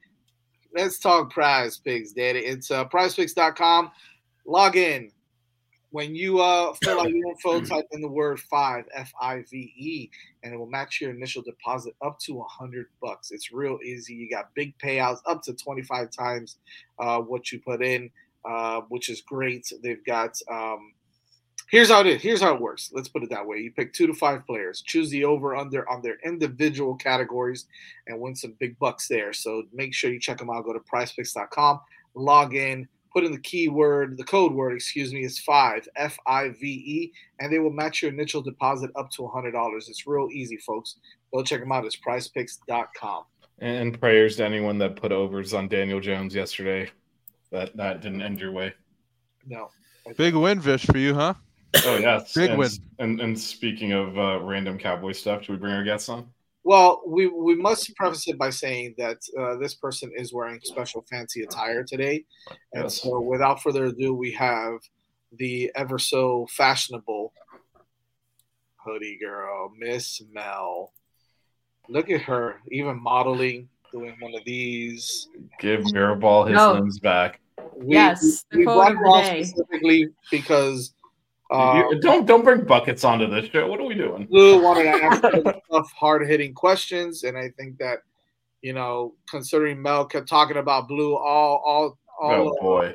Let's 0.75 0.99
talk 0.99 1.31
Prize 1.31 1.79
Picks, 1.79 2.13
Daddy. 2.13 2.41
It's 2.41 2.71
uh, 2.71 2.87
PrizePicks.com. 2.89 3.91
Log 4.47 4.77
in. 4.77 5.11
When 5.93 6.15
you 6.15 6.41
uh, 6.41 6.73
fill 6.85 7.01
out 7.01 7.11
your 7.11 7.29
info, 7.31 7.61
type 7.65 7.87
in 7.91 8.01
the 8.01 8.09
word 8.09 8.39
five 8.39 8.85
F 8.95 9.13
I 9.21 9.43
V 9.51 9.57
E, 9.77 10.11
and 10.45 10.55
it 10.55 10.57
will 10.57 10.71
match 10.71 11.01
your 11.01 11.11
initial 11.11 11.43
deposit 11.43 11.95
up 12.01 12.21
to 12.21 12.41
a 12.41 12.45
hundred 12.45 12.87
bucks. 13.03 13.33
It's 13.33 13.51
real 13.53 13.79
easy. 13.85 14.15
You 14.15 14.31
got 14.31 14.55
big 14.55 14.79
payouts 14.79 15.19
up 15.27 15.43
to 15.43 15.55
twenty 15.55 15.83
five 15.83 16.11
times 16.13 16.59
uh, 17.01 17.19
what 17.19 17.51
you 17.51 17.59
put 17.59 17.83
in, 17.83 18.09
uh, 18.49 18.83
which 18.89 19.09
is 19.09 19.21
great. 19.21 19.73
They've 19.83 20.05
got. 20.05 20.39
Um, 20.49 20.93
here's 21.71 21.91
how 21.91 22.01
it 22.01 22.07
is. 22.07 22.23
Here's 22.23 22.43
how 22.43 22.55
it 22.55 22.61
works. 22.61 22.91
Let's 22.93 23.09
put 23.09 23.23
it 23.23 23.31
that 23.31 23.47
way. 23.47 23.59
You 23.59 23.73
pick 23.73 23.93
two 23.93 24.07
to 24.07 24.15
five 24.15 24.47
players, 24.47 24.83
choose 24.83 25.11
the 25.11 25.25
over 25.25 25.57
under 25.57 25.89
on 25.89 26.03
their 26.03 26.19
individual 26.25 26.95
categories, 26.97 27.67
and 28.07 28.21
win 28.21 28.35
some 28.35 28.55
big 28.59 28.79
bucks 28.79 29.09
there. 29.09 29.33
So 29.33 29.65
make 29.73 29.95
sure 29.95 30.13
you 30.13 30.21
check 30.21 30.39
them 30.39 30.51
out. 30.51 30.65
Go 30.65 30.73
to 30.73 30.81
PrizePicks.com, 30.81 31.81
log 32.15 32.55
in, 32.55 32.89
put 33.13 33.25
in 33.25 33.33
the 33.33 33.39
keyword, 33.39 34.17
the 34.17 34.25
code 34.25 34.53
word, 34.53 34.75
excuse 34.75 35.13
me, 35.13 35.25
is 35.25 35.39
five 35.39 35.89
F 35.97 36.19
I 36.27 36.49
V 36.49 36.67
E, 36.67 37.13
and 37.41 37.53
they 37.53 37.59
will 37.59 37.73
match 37.73 38.03
your 38.03 38.13
initial 38.13 38.43
deposit 38.43 38.91
up 38.97 39.11
to 39.13 39.27
hundred 39.29 39.53
dollars. 39.53 39.89
It's 39.89 40.07
real 40.07 40.29
easy, 40.33 40.57
folks. 40.59 40.97
Go 41.33 41.43
check 41.43 41.61
them 41.61 41.73
out. 41.73 41.85
It's 41.85 41.97
PrizePicks.com. 41.97 43.25
And 43.59 44.01
prayers 44.01 44.37
to 44.37 44.45
anyone 44.45 44.79
that 44.79 44.97
put 44.97 45.13
overs 45.13 45.53
on 45.55 45.69
Daniel 45.69 46.01
Jones 46.01 46.35
yesterday. 46.35 46.91
That 47.53 47.77
that 47.77 48.01
didn't 48.01 48.23
end 48.23 48.41
your 48.41 48.53
way. 48.53 48.73
No. 49.47 49.71
Big 50.17 50.35
win, 50.35 50.61
Vish, 50.61 50.87
for 50.87 50.99
you, 50.99 51.15
huh? 51.15 51.35
Oh 51.85 51.97
yes, 51.97 52.33
Big 52.35 52.51
and, 52.51 52.59
win. 52.59 52.71
And 52.99 53.21
and 53.21 53.39
speaking 53.39 53.93
of 53.93 54.19
uh, 54.19 54.41
random 54.41 54.79
cowboy 54.79 55.13
stuff, 55.13 55.43
should 55.45 55.53
we 55.53 55.59
bring 55.59 55.73
our 55.73 55.85
guests 55.85 56.09
on? 56.09 56.29
Well, 56.65 57.03
we 57.07 57.27
we 57.27 57.55
must 57.55 57.95
preface 57.97 58.29
it 58.29 58.39
by 58.39 58.51
saying 58.51 58.95
that 58.99 59.19
uh, 59.39 59.57
this 59.57 59.75
person 59.75 60.11
is 60.15 60.33
wearing 60.33 60.61
special 60.63 61.05
fancy 61.11 61.43
attire 61.43 61.85
today, 61.85 62.25
and 62.75 62.85
Yes. 62.85 63.01
so 63.01 63.21
without 63.21 63.63
further 63.63 63.87
ado, 63.87 64.15
we 64.15 64.33
have 64.33 64.75
the 65.39 65.71
ever 65.75 65.99
so 65.99 66.47
fashionable 66.51 67.33
hoodie 68.77 69.19
girl, 69.19 69.73
Miss 69.79 70.21
Mel. 70.33 70.93
Look 71.89 72.11
at 72.11 72.23
her, 72.23 72.61
even 72.71 73.01
modeling, 73.03 73.69
doing 73.93 74.15
one 74.21 74.35
of 74.35 74.45
these. 74.45 75.29
Give 75.59 75.81
Mirrorball 75.83 76.47
his 76.49 76.57
No. 76.57 76.75
limbs 76.75 76.99
back. 77.01 77.41
We, 77.77 77.95
Yes, 77.95 78.45
the 78.51 78.59
we 78.59 78.65
quote 78.65 78.77
brought 78.77 78.93
of 78.93 78.99
her 78.99 79.05
the 79.05 79.23
day. 79.23 79.43
specifically 79.45 80.09
because 80.31 80.95
uh, 81.51 81.83
don't 82.01 82.27
don't 82.27 82.45
bring 82.45 82.65
buckets 82.65 83.05
onto 83.05 83.29
this 83.29 83.51
show. 83.51 83.67
What 83.67 83.81
are 83.81 83.87
we 83.87 83.95
doing? 83.95 84.29
Lou 84.31 84.63
wanted 84.63 84.85
to 84.85 84.91
ask 84.91 85.23
tough, 85.71 85.93
hard 85.93 86.27
hitting 86.27 86.55
questions, 86.55 87.25
and 87.25 87.37
I 87.37 87.51
think 87.59 87.79
that 87.79 87.99
you 88.63 88.73
know, 88.73 89.15
considering 89.29 89.81
Mel 89.81 90.05
kept 90.05 90.29
talking 90.29 90.59
about 90.59 90.89
Blue 90.89 91.17
all 91.17 91.63
all 91.65 91.99
all 92.21 92.33
Oh 92.33 92.49
uh, 92.49 92.63
boy, 92.63 92.95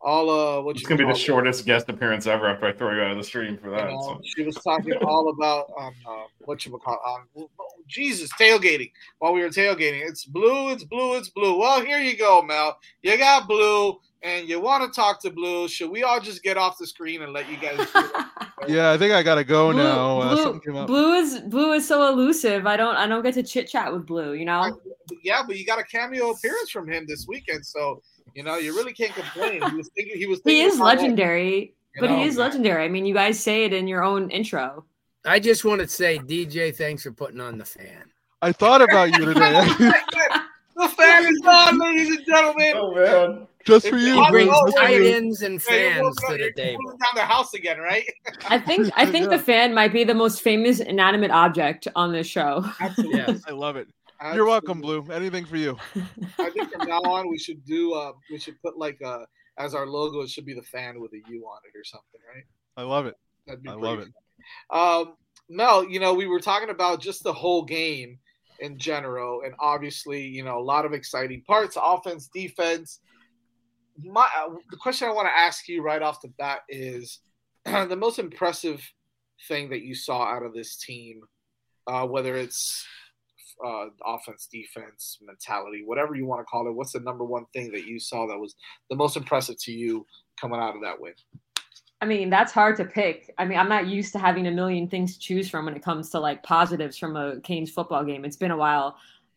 all 0.00 0.30
uh 0.30 0.62
what 0.62 0.76
it's 0.76 0.86
gonna 0.86 0.98
be 0.98 1.04
the 1.04 1.10
it, 1.10 1.16
shortest 1.16 1.66
guest 1.66 1.88
appearance 1.88 2.26
ever 2.26 2.46
after 2.46 2.66
I 2.66 2.72
throw 2.72 2.94
you 2.94 3.02
out 3.02 3.10
of 3.10 3.18
the 3.18 3.24
stream 3.24 3.58
for 3.58 3.70
you 3.70 3.76
that. 3.76 3.90
know, 3.90 4.00
so. 4.02 4.20
she 4.24 4.44
was 4.44 4.54
talking 4.56 4.94
all 5.02 5.28
about 5.28 5.70
um 5.78 5.92
uh, 6.08 6.24
what 6.40 6.64
you 6.64 6.72
would 6.72 6.80
call 6.80 6.98
um 7.06 7.48
Jesus 7.86 8.30
tailgating 8.40 8.92
while 9.18 9.32
we 9.32 9.42
were 9.42 9.48
tailgating. 9.48 10.08
It's 10.08 10.24
blue, 10.24 10.70
it's 10.70 10.84
blue, 10.84 11.16
it's 11.16 11.28
blue. 11.28 11.58
Well, 11.58 11.84
here 11.84 11.98
you 11.98 12.16
go, 12.16 12.40
Mel. 12.40 12.78
You 13.02 13.18
got 13.18 13.48
blue, 13.48 13.98
and 14.22 14.48
you 14.48 14.60
want 14.60 14.82
to 14.84 14.94
talk 15.00 15.20
to 15.22 15.30
blue. 15.30 15.68
Should 15.68 15.90
we 15.90 16.02
all 16.02 16.20
just 16.20 16.42
get 16.42 16.56
off 16.56 16.76
the 16.78 16.86
screen 16.86 17.22
and 17.22 17.32
let 17.32 17.48
you 17.50 17.56
guys? 17.56 17.86
Yeah, 18.68 18.90
I 18.92 18.98
think 18.98 19.14
I 19.14 19.22
gotta 19.22 19.42
go 19.42 19.72
Blue, 19.72 19.82
now. 19.82 20.20
Uh, 20.20 20.34
blue, 20.34 20.42
something 20.42 20.60
came 20.60 20.76
up. 20.76 20.86
blue 20.86 21.14
is 21.14 21.40
blue 21.40 21.72
is 21.72 21.88
so 21.88 22.06
elusive. 22.12 22.66
I 22.66 22.76
don't 22.76 22.94
I 22.94 23.06
don't 23.06 23.22
get 23.22 23.32
to 23.34 23.42
chit 23.42 23.68
chat 23.68 23.90
with 23.90 24.04
blue. 24.04 24.34
You 24.34 24.44
know. 24.44 24.78
yeah, 25.24 25.42
but 25.46 25.56
you 25.56 25.64
got 25.64 25.78
a 25.78 25.82
cameo 25.82 26.32
appearance 26.32 26.68
from 26.68 26.86
him 26.86 27.06
this 27.08 27.24
weekend, 27.26 27.64
so 27.64 28.02
you 28.34 28.42
know 28.42 28.58
you 28.58 28.76
really 28.76 28.92
can't 28.92 29.14
complain. 29.14 29.62
He 29.70 29.76
was 29.76 29.88
thinking 29.96 30.18
he 30.18 30.26
was. 30.26 30.42
He 30.44 30.60
is 30.60 30.78
legendary, 30.78 31.74
You 31.94 32.00
but 32.02 32.10
know, 32.10 32.18
he 32.18 32.24
is 32.24 32.36
legendary. 32.36 32.84
I 32.84 32.88
mean, 32.88 33.06
you 33.06 33.14
guys 33.14 33.40
say 33.40 33.64
it 33.64 33.72
in 33.72 33.88
your 33.88 34.04
own 34.04 34.28
intro. 34.30 34.84
I 35.24 35.40
just 35.40 35.64
want 35.64 35.80
to 35.80 35.88
say, 35.88 36.18
DJ, 36.18 36.76
thanks 36.76 37.02
for 37.04 37.12
putting 37.12 37.40
on 37.40 37.56
the 37.56 37.64
fan. 37.64 38.12
I 38.42 38.52
thought 38.52 38.82
about 38.82 39.08
you 39.18 39.24
today, 39.32 39.64
The 40.76 40.88
fan 40.98 41.24
is 41.24 41.40
on, 41.46 41.78
ladies 41.78 42.14
and 42.14 42.26
gentlemen. 42.26 42.72
Oh 42.76 42.94
man, 42.94 43.46
just 43.64 43.88
for 43.88 43.96
you. 43.96 44.22
He 44.24 44.30
Brings 44.30 44.56
tight 44.74 45.00
ends 45.02 45.42
and 45.42 45.60
Hey, 45.60 45.82
you're 45.82 45.90
fans 45.94 46.02
moving- 46.02 46.14
to 46.14 46.32
the 46.32 46.38
you're 46.38 46.52
table. 46.52 46.90
down 46.90 46.98
their 47.14 47.24
house 47.26 47.54
again, 47.54 47.78
right? 47.78 48.04
I 48.48 48.58
think 48.58 48.90
I 48.96 49.06
think 49.06 49.30
the 49.30 49.38
fan 49.38 49.74
might 49.74 49.92
be 49.92 50.04
the 50.04 50.14
most 50.14 50.42
famous 50.42 50.80
inanimate 50.80 51.30
object 51.30 51.88
on 51.94 52.12
this 52.12 52.26
show. 52.26 52.64
Absolutely. 52.80 53.18
Yes. 53.18 53.42
I 53.46 53.52
love 53.52 53.76
it. 53.76 53.88
You're 54.34 54.44
welcome, 54.46 54.80
Blue. 54.82 55.06
Anything 55.10 55.46
for 55.46 55.56
you. 55.56 55.78
I 56.38 56.50
think 56.50 56.70
from 56.72 56.86
now 56.88 57.00
on 57.00 57.30
we 57.30 57.38
should 57.38 57.64
do. 57.64 57.94
Uh, 57.94 58.12
we 58.30 58.38
should 58.38 58.60
put 58.62 58.76
like 58.78 59.00
uh 59.02 59.24
as 59.58 59.74
our 59.74 59.86
logo. 59.86 60.20
It 60.20 60.30
should 60.30 60.44
be 60.46 60.54
the 60.54 60.62
fan 60.62 61.00
with 61.00 61.12
a 61.14 61.20
U 61.30 61.46
on 61.46 61.58
it 61.66 61.76
or 61.78 61.84
something, 61.84 62.20
right? 62.34 62.44
I 62.76 62.82
love 62.82 63.06
it. 63.06 63.14
That'd 63.46 63.62
be 63.62 63.70
I 63.70 63.72
pretty 63.72 63.86
love 63.86 63.98
it. 64.00 64.08
Um, 64.70 65.14
Mel, 65.48 65.88
you 65.88 66.00
know, 66.00 66.14
we 66.14 66.26
were 66.26 66.38
talking 66.40 66.70
about 66.70 67.00
just 67.00 67.22
the 67.24 67.32
whole 67.32 67.64
game 67.64 68.18
in 68.60 68.78
general, 68.78 69.42
and 69.44 69.54
obviously, 69.58 70.22
you 70.22 70.44
know, 70.44 70.58
a 70.58 70.60
lot 70.62 70.84
of 70.84 70.92
exciting 70.92 71.42
parts, 71.42 71.76
offense, 71.82 72.28
defense. 72.32 73.00
My 74.04 74.28
uh, 74.38 74.50
the 74.70 74.76
question 74.76 75.08
I 75.08 75.12
want 75.12 75.28
to 75.28 75.38
ask 75.38 75.68
you 75.68 75.82
right 75.82 76.02
off 76.02 76.20
the 76.20 76.28
bat 76.28 76.60
is 76.68 77.20
the 77.64 77.96
most 77.96 78.18
impressive 78.18 78.82
thing 79.48 79.70
that 79.70 79.82
you 79.82 79.94
saw 79.94 80.24
out 80.24 80.42
of 80.42 80.54
this 80.54 80.76
team, 80.76 81.22
uh, 81.86 82.06
whether 82.06 82.36
it's 82.36 82.86
uh, 83.64 83.86
offense, 84.04 84.48
defense, 84.50 85.18
mentality, 85.22 85.82
whatever 85.84 86.14
you 86.14 86.26
want 86.26 86.40
to 86.40 86.44
call 86.44 86.66
it. 86.66 86.72
What's 86.72 86.92
the 86.92 87.00
number 87.00 87.24
one 87.24 87.46
thing 87.52 87.70
that 87.72 87.86
you 87.86 87.98
saw 87.98 88.26
that 88.26 88.38
was 88.38 88.54
the 88.88 88.96
most 88.96 89.16
impressive 89.16 89.56
to 89.62 89.72
you 89.72 90.06
coming 90.40 90.60
out 90.60 90.74
of 90.74 90.82
that 90.82 91.00
win? 91.00 91.14
I 92.02 92.06
mean, 92.06 92.30
that's 92.30 92.52
hard 92.52 92.76
to 92.78 92.84
pick. 92.84 93.32
I 93.36 93.44
mean, 93.44 93.58
I'm 93.58 93.68
not 93.68 93.86
used 93.86 94.12
to 94.12 94.18
having 94.18 94.46
a 94.46 94.50
million 94.50 94.88
things 94.88 95.14
to 95.14 95.20
choose 95.20 95.50
from 95.50 95.66
when 95.66 95.76
it 95.76 95.84
comes 95.84 96.08
to 96.10 96.20
like 96.20 96.42
positives 96.42 96.96
from 96.96 97.16
a 97.16 97.40
Canes 97.40 97.70
football 97.70 98.04
game. 98.04 98.24
It's 98.24 98.36
been 98.36 98.50
a 98.50 98.56
while. 98.56 98.96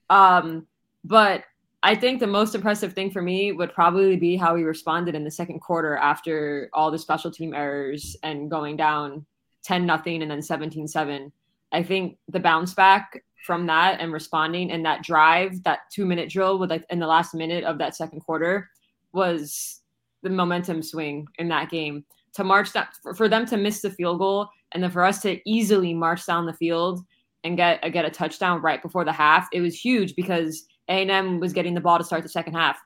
Um, 0.09 0.65
but 1.03 1.43
I 1.85 1.95
think 1.95 2.21
the 2.21 2.27
most 2.27 2.55
impressive 2.55 2.93
thing 2.93 3.11
for 3.11 3.21
me 3.21 3.51
would 3.51 3.73
probably 3.73 4.15
be 4.15 4.37
how 4.37 4.55
we 4.55 4.63
responded 4.63 5.15
in 5.15 5.25
the 5.25 5.31
second 5.31 5.59
quarter 5.59 5.97
after 5.97 6.69
all 6.71 6.89
the 6.89 6.97
special 6.97 7.29
team 7.29 7.53
errors 7.53 8.15
and 8.23 8.49
going 8.49 8.77
down 8.77 9.25
10 9.63 9.85
nothing 9.85 10.21
and 10.21 10.31
then 10.31 10.41
17 10.41 10.87
7. 10.87 11.31
I 11.73 11.83
think 11.83 12.17
the 12.29 12.39
bounce 12.39 12.73
back 12.73 13.21
from 13.45 13.65
that 13.67 13.99
and 13.99 14.13
responding 14.13 14.71
and 14.71 14.85
that 14.85 15.03
drive, 15.03 15.61
that 15.63 15.79
two 15.93 16.05
minute 16.05 16.29
drill 16.29 16.57
with 16.57 16.69
like 16.69 16.85
in 16.89 16.99
the 16.99 17.07
last 17.07 17.33
minute 17.33 17.65
of 17.65 17.77
that 17.79 17.97
second 17.97 18.21
quarter 18.21 18.69
was 19.11 19.81
the 20.21 20.29
momentum 20.29 20.81
swing 20.81 21.27
in 21.37 21.49
that 21.49 21.69
game 21.69 22.05
to 22.33 22.45
march 22.45 22.71
that 22.71 22.93
for, 23.03 23.13
for 23.13 23.27
them 23.27 23.45
to 23.45 23.57
miss 23.57 23.81
the 23.81 23.91
field 23.91 24.19
goal 24.19 24.47
and 24.71 24.81
then 24.81 24.89
for 24.89 25.03
us 25.03 25.21
to 25.21 25.37
easily 25.45 25.93
march 25.93 26.25
down 26.25 26.45
the 26.45 26.53
field 26.53 27.01
and 27.43 27.57
get 27.57 27.81
get 27.91 28.05
a 28.05 28.09
touchdown 28.09 28.61
right 28.61 28.81
before 28.81 29.03
the 29.03 29.11
half 29.11 29.49
it 29.51 29.59
was 29.59 29.75
huge 29.75 30.15
because 30.15 30.65
a&m 30.89 31.39
was 31.39 31.53
getting 31.53 31.73
the 31.73 31.81
ball 31.81 31.97
to 31.97 32.03
start 32.03 32.23
the 32.23 32.29
second 32.29 32.53
half 32.53 32.77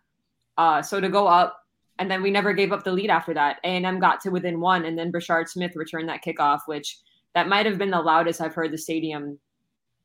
uh, 0.58 0.82
so 0.82 1.00
to 1.00 1.10
go 1.10 1.28
up 1.28 1.64
and 2.00 2.10
then 2.12 2.22
we 2.22 2.30
never 2.30 2.54
gave 2.54 2.72
up 2.72 2.84
the 2.84 2.92
lead 2.92 3.10
after 3.10 3.34
that 3.34 3.58
a&m 3.64 4.00
got 4.00 4.22
to 4.22 4.30
within 4.30 4.60
one 4.60 4.86
and 4.86 4.98
then 4.98 5.12
Brashard 5.12 5.48
smith 5.48 5.76
returned 5.76 6.10
that 6.10 6.24
kickoff 6.24 6.62
which 6.68 6.98
that 7.34 7.48
might 7.48 7.66
have 7.66 7.78
been 7.78 7.92
the 7.92 8.00
loudest 8.02 8.42
i've 8.42 8.54
heard 8.54 8.72
the 8.72 8.78
stadium 8.78 9.40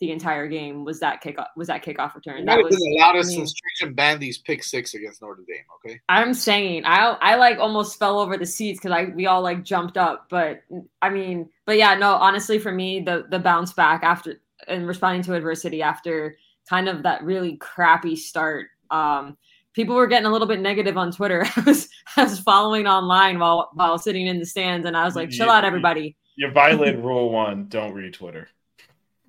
the 0.01 0.11
entire 0.11 0.49
game 0.49 0.85
was 0.85 0.99
that 0.99 1.23
kickoff 1.23 1.47
was 1.57 1.69
that 1.69 1.85
kickoff 1.85 2.13
return 2.17 2.41
It 2.41 2.47
that 2.47 2.59
was 2.59 2.75
the 2.75 2.97
loudest 2.99 3.31
I 3.31 3.37
mean- 3.37 3.47
since 3.47 3.55
Trajan 3.79 3.95
Bandy's 3.95 4.39
pick 4.39 4.65
six 4.65 4.95
against 4.95 5.23
Notre 5.23 5.45
Dame. 5.47 5.65
Okay. 5.77 6.01
I'm 6.09 6.35
saying 6.35 6.83
I 6.85 7.17
I 7.21 7.37
like 7.37 7.59
almost 7.61 8.01
fell 8.01 8.19
over 8.19 8.37
the 8.37 8.45
seats 8.45 8.81
because 8.81 8.91
I 8.91 9.05
we 9.15 9.27
all 9.27 9.43
like 9.43 9.63
jumped 9.63 9.97
up, 9.97 10.27
but 10.29 10.63
I 11.01 11.09
mean, 11.09 11.49
but 11.67 11.79
yeah, 11.79 11.95
no, 11.95 12.15
honestly, 12.15 12.59
for 12.59 12.73
me, 12.73 12.99
the 13.01 13.27
the 13.31 13.39
bounce 13.39 13.75
back 13.75 14.03
after 14.03 14.41
and 14.67 14.89
responding 14.89 15.23
to 15.23 15.35
adversity 15.35 15.83
after 15.83 16.37
kind 16.69 16.89
of 16.89 17.03
that 17.05 17.23
really 17.23 17.57
crappy 17.57 18.17
start. 18.17 18.69
Um, 18.91 19.37
people 19.75 19.95
were 19.95 20.07
getting 20.07 20.27
a 20.27 20.31
little 20.31 20.47
bit 20.47 20.61
negative 20.61 20.97
on 20.97 21.13
Twitter. 21.13 21.45
I 21.57 21.61
was 21.63 21.89
I 22.17 22.25
was 22.25 22.39
following 22.41 22.87
online 22.87 23.39
while 23.39 23.71
while 23.75 23.99
sitting 23.99 24.27
in 24.27 24.39
the 24.39 24.47
stands, 24.47 24.87
and 24.87 24.97
I 24.97 25.05
was 25.05 25.17
like, 25.17 25.31
chill 25.31 25.47
Yeah. 25.47 25.55
out, 25.55 25.65
everybody. 25.65 26.17
you 26.37 26.51
violated 26.51 27.05
rule 27.05 27.31
one. 27.31 27.67
Don't 27.69 27.93
read 27.93 28.15
Twitter. 28.15 28.49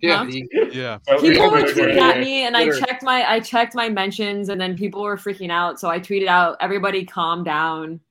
Yeah. 0.02 0.26
Huh? 0.26 0.66
Yeah. 0.72 0.98
people 1.22 1.50
were 1.50 1.62
tweeting 1.62 1.98
at 1.98 2.20
me 2.20 2.46
and 2.46 2.58
I 2.58 2.70
checked 2.78 3.04
my 3.04 3.24
I 3.30 3.40
checked 3.40 3.74
my 3.74 3.88
mentions 3.88 4.50
and 4.50 4.60
then 4.60 4.76
people 4.76 5.02
were 5.02 5.16
freaking 5.16 5.50
out. 5.50 5.80
So 5.80 5.90
I 5.90 6.00
tweeted 6.00 6.28
out, 6.28 6.58
everybody 6.60 7.06
calm 7.06 7.44
down. 7.46 8.02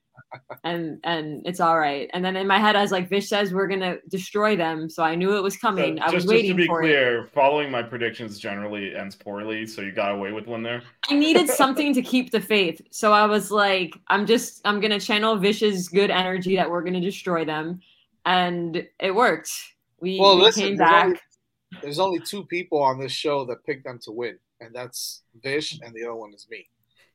And 0.65 0.99
and 1.05 1.43
it's 1.47 1.61
all 1.61 1.79
right. 1.79 2.09
And 2.15 2.25
then 2.25 2.37
in 2.37 2.47
my 2.47 2.59
head 2.59 2.77
I 2.77 2.83
was 2.83 2.91
like, 2.93 3.09
Vish 3.09 3.29
says 3.29 3.53
we're 3.53 3.67
gonna 3.67 3.97
destroy 4.09 4.57
them. 4.57 4.89
So 4.89 5.03
I 5.03 5.15
knew 5.15 5.37
it 5.37 5.43
was 5.43 5.57
coming. 5.57 5.97
So 5.99 6.03
I 6.03 6.07
was 6.07 6.15
just, 6.25 6.29
waiting 6.29 6.51
just 6.57 6.59
to 6.59 6.63
be 6.63 6.67
for 6.67 6.83
it. 6.83 6.87
clear, 6.87 7.29
following 7.35 7.71
my 7.71 7.83
predictions 7.83 8.39
generally 8.39 8.95
ends 8.95 9.15
poorly, 9.15 9.67
so 9.67 9.83
you 9.83 9.93
got 9.93 10.13
away 10.13 10.33
with 10.33 10.47
one 10.47 10.63
there. 10.63 10.83
I 11.11 11.15
needed 11.17 11.49
something 11.49 11.93
to 11.95 12.03
keep 12.03 12.31
the 12.31 12.41
faith. 12.41 12.81
So 12.91 13.13
I 13.13 13.27
was 13.27 13.51
like, 13.51 13.95
I'm 14.09 14.25
just 14.27 14.61
I'm 14.65 14.81
gonna 14.81 15.01
channel 15.01 15.37
Vish's 15.37 15.89
good 15.89 16.11
energy 16.11 16.57
that 16.57 16.71
we're 16.71 16.83
gonna 16.83 17.01
destroy 17.01 17.45
them. 17.45 17.81
And 18.25 18.87
it 19.01 19.15
worked. 19.15 19.51
We, 20.01 20.19
Well, 20.21 20.37
we 20.37 20.43
listen, 20.43 20.63
came 20.63 20.77
there's 20.77 20.91
back. 20.91 21.05
only, 21.07 21.19
there's 21.83 21.99
only 21.99 22.21
two 22.21 22.45
people 22.47 22.81
on 22.83 22.99
this 22.99 23.13
show 23.13 23.45
that 23.47 23.65
picked 23.65 23.85
them 23.85 23.99
to 24.05 24.13
win, 24.13 24.39
and 24.61 24.75
that's 24.75 25.23
Vish, 25.43 25.79
and 25.81 25.93
the 25.95 26.05
other 26.05 26.15
one 26.15 26.33
is 26.33 26.47
me. 26.51 26.69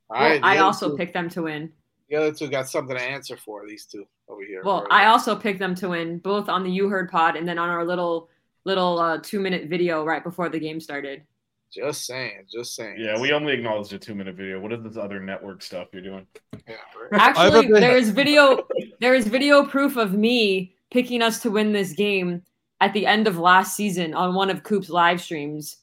All 0.09 0.19
Well, 0.19 0.29
right. 0.31 0.39
I 0.43 0.57
also 0.59 0.89
two- 0.91 0.97
picked 0.97 1.13
them 1.13 1.29
to 1.29 1.43
win. 1.43 1.71
The 2.09 2.15
other 2.15 2.31
two 2.31 2.47
got 2.47 2.67
something 2.69 2.95
to 2.95 3.01
answer 3.01 3.37
for. 3.37 3.67
These 3.67 3.85
two 3.85 4.05
over 4.27 4.41
here. 4.43 4.61
Well, 4.63 4.81
All 4.81 4.87
I 4.91 5.05
also 5.05 5.35
picked 5.35 5.59
them 5.59 5.75
to 5.75 5.89
win 5.89 6.19
both 6.19 6.49
on 6.49 6.63
the 6.63 6.71
You 6.71 6.89
Heard 6.89 7.09
pod 7.09 7.35
and 7.35 7.47
then 7.47 7.57
on 7.57 7.69
our 7.69 7.85
little 7.85 8.29
little 8.65 8.99
uh, 8.99 9.19
two 9.21 9.39
minute 9.39 9.69
video 9.69 10.03
right 10.03 10.23
before 10.23 10.49
the 10.49 10.59
game 10.59 10.79
started. 10.79 11.23
just 11.71 12.05
saying, 12.05 12.45
just 12.51 12.75
saying. 12.75 12.97
Yeah, 12.99 13.19
we 13.19 13.31
only 13.31 13.53
acknowledged 13.53 13.93
a 13.93 13.99
two 13.99 14.15
minute 14.15 14.35
video. 14.35 14.59
What 14.59 14.73
is 14.73 14.83
this 14.83 14.97
other 14.97 15.19
network 15.19 15.61
stuff 15.61 15.87
you're 15.93 16.01
doing? 16.01 16.27
Yeah, 16.67 16.75
right. 17.11 17.21
Actually, 17.37 17.67
there 17.67 17.97
is 17.97 18.09
video 18.09 18.67
there 18.99 19.15
is 19.15 19.27
video 19.27 19.65
proof 19.65 19.97
of 19.97 20.13
me 20.13 20.73
picking 20.91 21.21
us 21.21 21.39
to 21.41 21.51
win 21.51 21.73
this 21.73 21.93
game 21.93 22.41
at 22.79 22.93
the 22.93 23.05
end 23.05 23.27
of 23.27 23.37
last 23.37 23.75
season 23.75 24.13
on 24.13 24.35
one 24.35 24.49
of 24.49 24.63
Coop's 24.63 24.89
live 24.89 25.21
streams. 25.21 25.77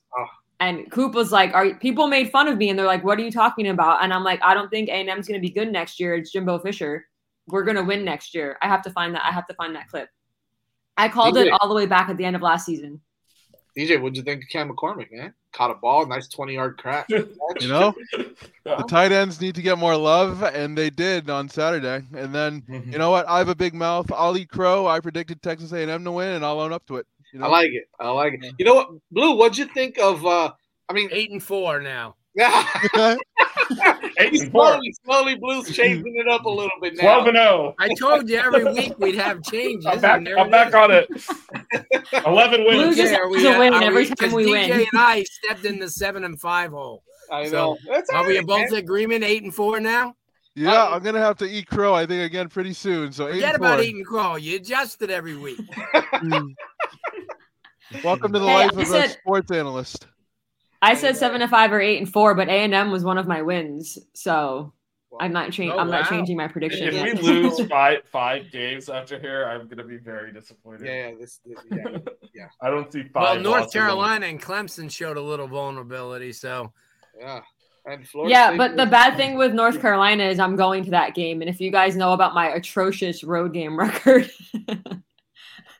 And 0.60 0.90
Coop 0.90 1.14
was 1.14 1.32
like, 1.32 1.52
"Are 1.52 1.74
people 1.74 2.06
made 2.06 2.30
fun 2.30 2.48
of 2.48 2.56
me?" 2.56 2.70
And 2.70 2.78
they're 2.78 2.86
like, 2.86 3.04
"What 3.04 3.18
are 3.18 3.22
you 3.22 3.32
talking 3.32 3.68
about?" 3.68 4.02
And 4.02 4.12
I'm 4.12 4.24
like, 4.24 4.40
"I 4.42 4.54
don't 4.54 4.70
think 4.70 4.88
A&M's 4.88 5.26
going 5.26 5.40
to 5.40 5.46
be 5.46 5.52
good 5.52 5.70
next 5.72 5.98
year. 5.98 6.14
It's 6.14 6.30
Jimbo 6.30 6.60
Fisher. 6.60 7.06
We're 7.46 7.64
going 7.64 7.76
to 7.76 7.82
win 7.82 8.04
next 8.04 8.34
year. 8.34 8.56
I 8.62 8.68
have 8.68 8.82
to 8.82 8.90
find 8.90 9.14
that. 9.14 9.24
I 9.24 9.32
have 9.32 9.46
to 9.48 9.54
find 9.54 9.74
that 9.76 9.88
clip." 9.88 10.08
I 10.96 11.08
called 11.08 11.36
it 11.36 11.52
all 11.52 11.68
the 11.68 11.74
way 11.74 11.86
back 11.86 12.08
at 12.08 12.16
the 12.16 12.24
end 12.24 12.36
of 12.36 12.42
last 12.42 12.66
season. 12.66 13.00
DJ, 13.76 14.00
what'd 14.00 14.16
you 14.16 14.22
think 14.22 14.44
of 14.44 14.48
Cam 14.48 14.70
McCormick, 14.70 15.10
man? 15.10 15.34
Caught 15.52 15.72
a 15.72 15.74
ball, 15.74 16.06
nice 16.06 16.28
20 16.28 16.54
yard 16.54 16.78
crack. 16.78 17.08
You 17.60 17.68
know, 17.68 17.94
the 18.64 18.84
tight 18.88 19.12
ends 19.12 19.40
need 19.40 19.54
to 19.54 19.62
get 19.62 19.78
more 19.78 19.96
love, 19.96 20.42
and 20.42 20.76
they 20.76 20.90
did 20.90 21.30
on 21.30 21.48
Saturday. 21.48 22.04
And 22.16 22.34
then, 22.34 22.62
mm-hmm. 22.62 22.90
you 22.90 22.98
know 22.98 23.10
what? 23.10 23.28
I 23.28 23.38
have 23.38 23.48
a 23.48 23.54
big 23.54 23.74
mouth. 23.74 24.10
I'll 24.12 24.36
eat 24.36 24.48
crow. 24.48 24.86
I 24.88 24.98
predicted 24.98 25.40
Texas 25.40 25.72
A&M 25.72 26.04
to 26.04 26.10
win, 26.10 26.30
and 26.30 26.44
I'll 26.44 26.60
own 26.60 26.72
up 26.72 26.84
to 26.86 26.96
it. 26.96 27.06
You 27.34 27.40
know? 27.40 27.46
I 27.46 27.48
like 27.50 27.72
it. 27.72 27.88
I 27.98 28.10
like 28.10 28.34
it. 28.42 28.54
You 28.58 28.64
know 28.64 28.74
what, 28.74 28.88
Blue? 29.10 29.34
What'd 29.36 29.58
you 29.58 29.66
think 29.66 29.98
of? 29.98 30.24
uh 30.24 30.52
I 30.88 30.92
mean, 30.92 31.08
eight 31.12 31.30
and 31.32 31.42
four 31.42 31.80
now. 31.80 32.14
Yeah. 32.36 32.64
Eight 34.18 34.40
and 34.40 34.52
four. 34.52 34.68
slowly, 34.72 34.94
slowly, 35.04 35.34
Blue's 35.36 35.70
changing 35.76 36.16
it 36.16 36.28
up 36.28 36.44
a 36.44 36.48
little 36.48 36.70
bit 36.82 36.94
now. 36.96 37.22
12 37.24 37.26
and 37.28 37.36
0. 37.36 37.74
I 37.80 37.88
told 37.98 38.28
you 38.28 38.36
every 38.38 38.64
week 38.72 38.92
we'd 38.98 39.14
have 39.16 39.42
changes. 39.42 39.86
I'm 39.86 40.00
back, 40.00 40.22
I'm 40.38 40.50
back 40.50 40.74
on 40.74 40.90
it. 40.92 41.08
11 42.26 42.62
Blue 42.64 42.78
wins. 42.78 42.96
just 42.96 43.12
Yeah, 43.12 43.18
has 43.24 43.42
to 43.42 43.58
win 43.58 43.74
are 43.74 43.82
every 43.82 44.02
we- 44.02 44.08
time 44.08 44.16
'cause 44.16 44.32
we 44.32 44.44
DJ 44.44 44.68
win. 44.70 44.80
and 44.92 45.00
I 45.00 45.22
stepped 45.24 45.64
in 45.64 45.78
the 45.78 45.88
seven 45.88 46.24
and 46.24 46.40
five 46.40 46.70
hole. 46.70 47.02
I 47.32 47.46
So, 47.46 47.52
know. 47.52 47.78
That's 47.88 48.10
Are 48.10 48.18
all 48.18 48.26
we 48.26 48.36
right, 48.38 48.46
both 48.46 48.70
man. 48.70 48.78
agreement? 48.80 49.24
Eight 49.24 49.42
and 49.42 49.54
four 49.54 49.80
now. 49.80 50.14
Yeah, 50.56 50.86
I'm 50.86 51.02
gonna 51.02 51.18
have 51.20 51.38
to 51.38 51.46
eat 51.46 51.66
crow. 51.66 51.94
I 51.94 52.06
think 52.06 52.22
again 52.22 52.48
pretty 52.48 52.74
soon. 52.74 53.10
So 53.10 53.26
eight 53.26 53.32
Forget 53.34 53.54
and 53.54 53.64
about 53.64 53.82
eating 53.82 54.04
crow. 54.04 54.36
You 54.36 54.56
adjust 54.56 55.02
it 55.02 55.10
every 55.10 55.36
week. 55.36 55.58
Welcome 58.02 58.32
to 58.32 58.38
the 58.38 58.46
Hey, 58.46 58.54
life 58.54 58.70
I 58.76 58.82
of 58.82 58.90
a 58.90 59.08
sports 59.08 59.50
analyst. 59.50 60.06
I 60.80 60.94
said 60.94 61.16
seven 61.16 61.40
to 61.40 61.48
five 61.48 61.72
or 61.72 61.80
eight 61.80 61.98
and 61.98 62.10
four, 62.10 62.34
but 62.34 62.48
A 62.48 62.52
and 62.52 62.74
M 62.74 62.90
was 62.90 63.04
one 63.04 63.18
of 63.18 63.26
my 63.26 63.42
wins, 63.42 63.98
so 64.14 64.72
I'm 65.20 65.32
not 65.32 65.52
changing. 65.52 65.72
Oh, 65.72 65.78
I'm 65.78 65.90
not 65.90 66.08
changing 66.08 66.36
my 66.36 66.48
prediction. 66.48 66.88
If 66.88 67.22
we 67.22 67.22
lose 67.22 67.60
five 67.68 67.98
five 68.10 68.50
games 68.50 68.88
after 68.88 69.18
here, 69.18 69.46
I'm 69.46 69.68
gonna 69.68 69.84
be 69.84 69.98
very 69.98 70.32
disappointed. 70.32 70.86
Yeah, 70.86 71.08
yeah, 71.08 71.14
this, 71.18 71.40
this 71.44 71.58
yeah, 71.70 71.98
yeah, 72.34 72.48
I 72.60 72.70
don't 72.70 72.92
see 72.92 73.02
five. 73.02 73.14
Well, 73.14 73.34
five. 73.34 73.42
North 73.42 73.72
Carolina 73.72 74.26
and 74.26 74.42
Clemson 74.42 74.90
showed 74.90 75.16
a 75.16 75.22
little 75.22 75.46
vulnerability. 75.46 76.32
So 76.32 76.72
yeah. 77.18 77.40
And 77.86 78.06
yeah, 78.26 78.48
State 78.48 78.56
but 78.56 78.76
the 78.78 78.86
bad 78.86 79.18
thing 79.18 79.36
with 79.36 79.52
North 79.52 79.78
Carolina 79.78 80.24
is 80.24 80.38
I'm 80.38 80.56
going 80.56 80.84
to 80.84 80.90
that 80.92 81.14
game, 81.14 81.42
and 81.42 81.50
if 81.50 81.60
you 81.60 81.70
guys 81.70 81.96
know 81.96 82.14
about 82.14 82.32
my 82.32 82.48
atrocious 82.48 83.22
road 83.22 83.52
game 83.52 83.78
record, 83.78 84.30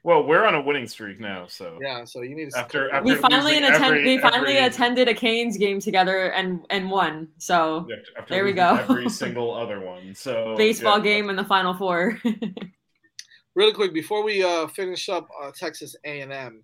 Well, 0.04 0.26
we're 0.26 0.44
on 0.44 0.54
a 0.54 0.60
winning 0.60 0.86
streak 0.86 1.18
now, 1.18 1.46
so 1.46 1.78
Yeah, 1.80 2.04
so 2.04 2.20
you 2.20 2.36
need 2.36 2.50
to 2.50 2.58
after 2.58 2.92
after 2.92 3.04
we 3.04 3.14
finally 3.16 3.52
losing 3.52 3.64
attend, 3.64 3.84
every- 3.84 4.04
we 4.04 4.18
finally 4.18 4.58
every- 4.58 4.66
attended 4.66 5.08
a 5.08 5.14
Canes 5.14 5.56
game 5.56 5.80
together 5.80 6.30
and 6.32 6.64
and 6.68 6.90
won. 6.90 7.28
So 7.38 7.80
after- 7.80 8.18
after 8.18 8.34
there 8.34 8.44
we 8.44 8.52
go. 8.52 8.76
Every 8.76 9.08
single 9.22 9.52
other 9.54 9.80
one. 9.80 10.14
So 10.14 10.54
baseball 10.58 10.98
yeah. 10.98 11.04
game 11.04 11.30
in 11.30 11.36
the 11.36 11.44
final 11.44 11.72
four. 11.72 12.20
really 13.54 13.72
quick 13.72 13.94
before 13.94 14.22
we 14.22 14.44
uh, 14.44 14.66
finish 14.68 15.08
up 15.08 15.26
uh, 15.42 15.50
Texas 15.56 15.96
A 16.04 16.20
and 16.20 16.32
M. 16.32 16.62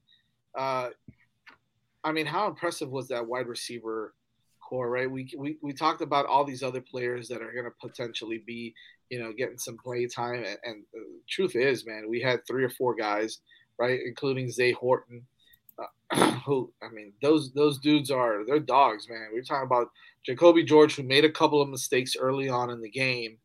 Uh, 0.55 0.91
I 2.05 2.13
mean, 2.13 2.27
how 2.27 2.47
impressive 2.47 2.91
was 2.91 3.09
that 3.09 3.27
wide 3.27 3.47
receiver 3.47 4.15
core? 4.61 4.91
Right, 4.91 5.11
we 5.11 5.33
we, 5.39 5.57
we 5.63 5.73
talked 5.73 6.03
about 6.03 6.27
all 6.27 6.45
these 6.45 6.63
other 6.63 6.83
players 6.83 7.27
that 7.29 7.41
are 7.41 7.53
going 7.53 7.65
to 7.65 7.73
potentially 7.81 8.43
be, 8.47 8.75
you 9.11 9.21
know, 9.21 9.33
getting 9.33 9.59
some 9.59 9.77
play 9.77 10.07
time. 10.07 10.45
And, 10.45 10.59
and 10.65 10.85
the 10.93 11.05
truth 11.29 11.57
is, 11.57 11.87
man, 11.87 12.09
we 12.09 12.21
had 12.21 12.47
three 12.47 12.65
or 12.65 12.71
four 12.71 12.95
guys, 12.95 13.41
right, 13.79 14.01
including 14.05 14.51
Zay 14.51 14.73
Horton. 14.73 15.27
Uh, 15.79 16.31
who 16.47 16.73
I 16.83 16.89
mean, 16.89 17.13
those 17.23 17.53
those 17.53 17.79
dudes 17.79 18.11
are 18.11 18.45
they're 18.47 18.59
dogs, 18.61 19.09
man. 19.09 19.29
We're 19.33 19.43
talking 19.43 19.67
about 19.67 19.89
Jacoby 20.25 20.65
George, 20.65 20.95
who 20.95 21.03
made 21.03 21.25
a 21.25 21.33
couple 21.33 21.61
of 21.61 21.69
mistakes 21.69 22.17
early 22.19 22.49
on 22.49 22.71
in 22.71 22.81
the 22.81 22.91
game. 22.91 23.39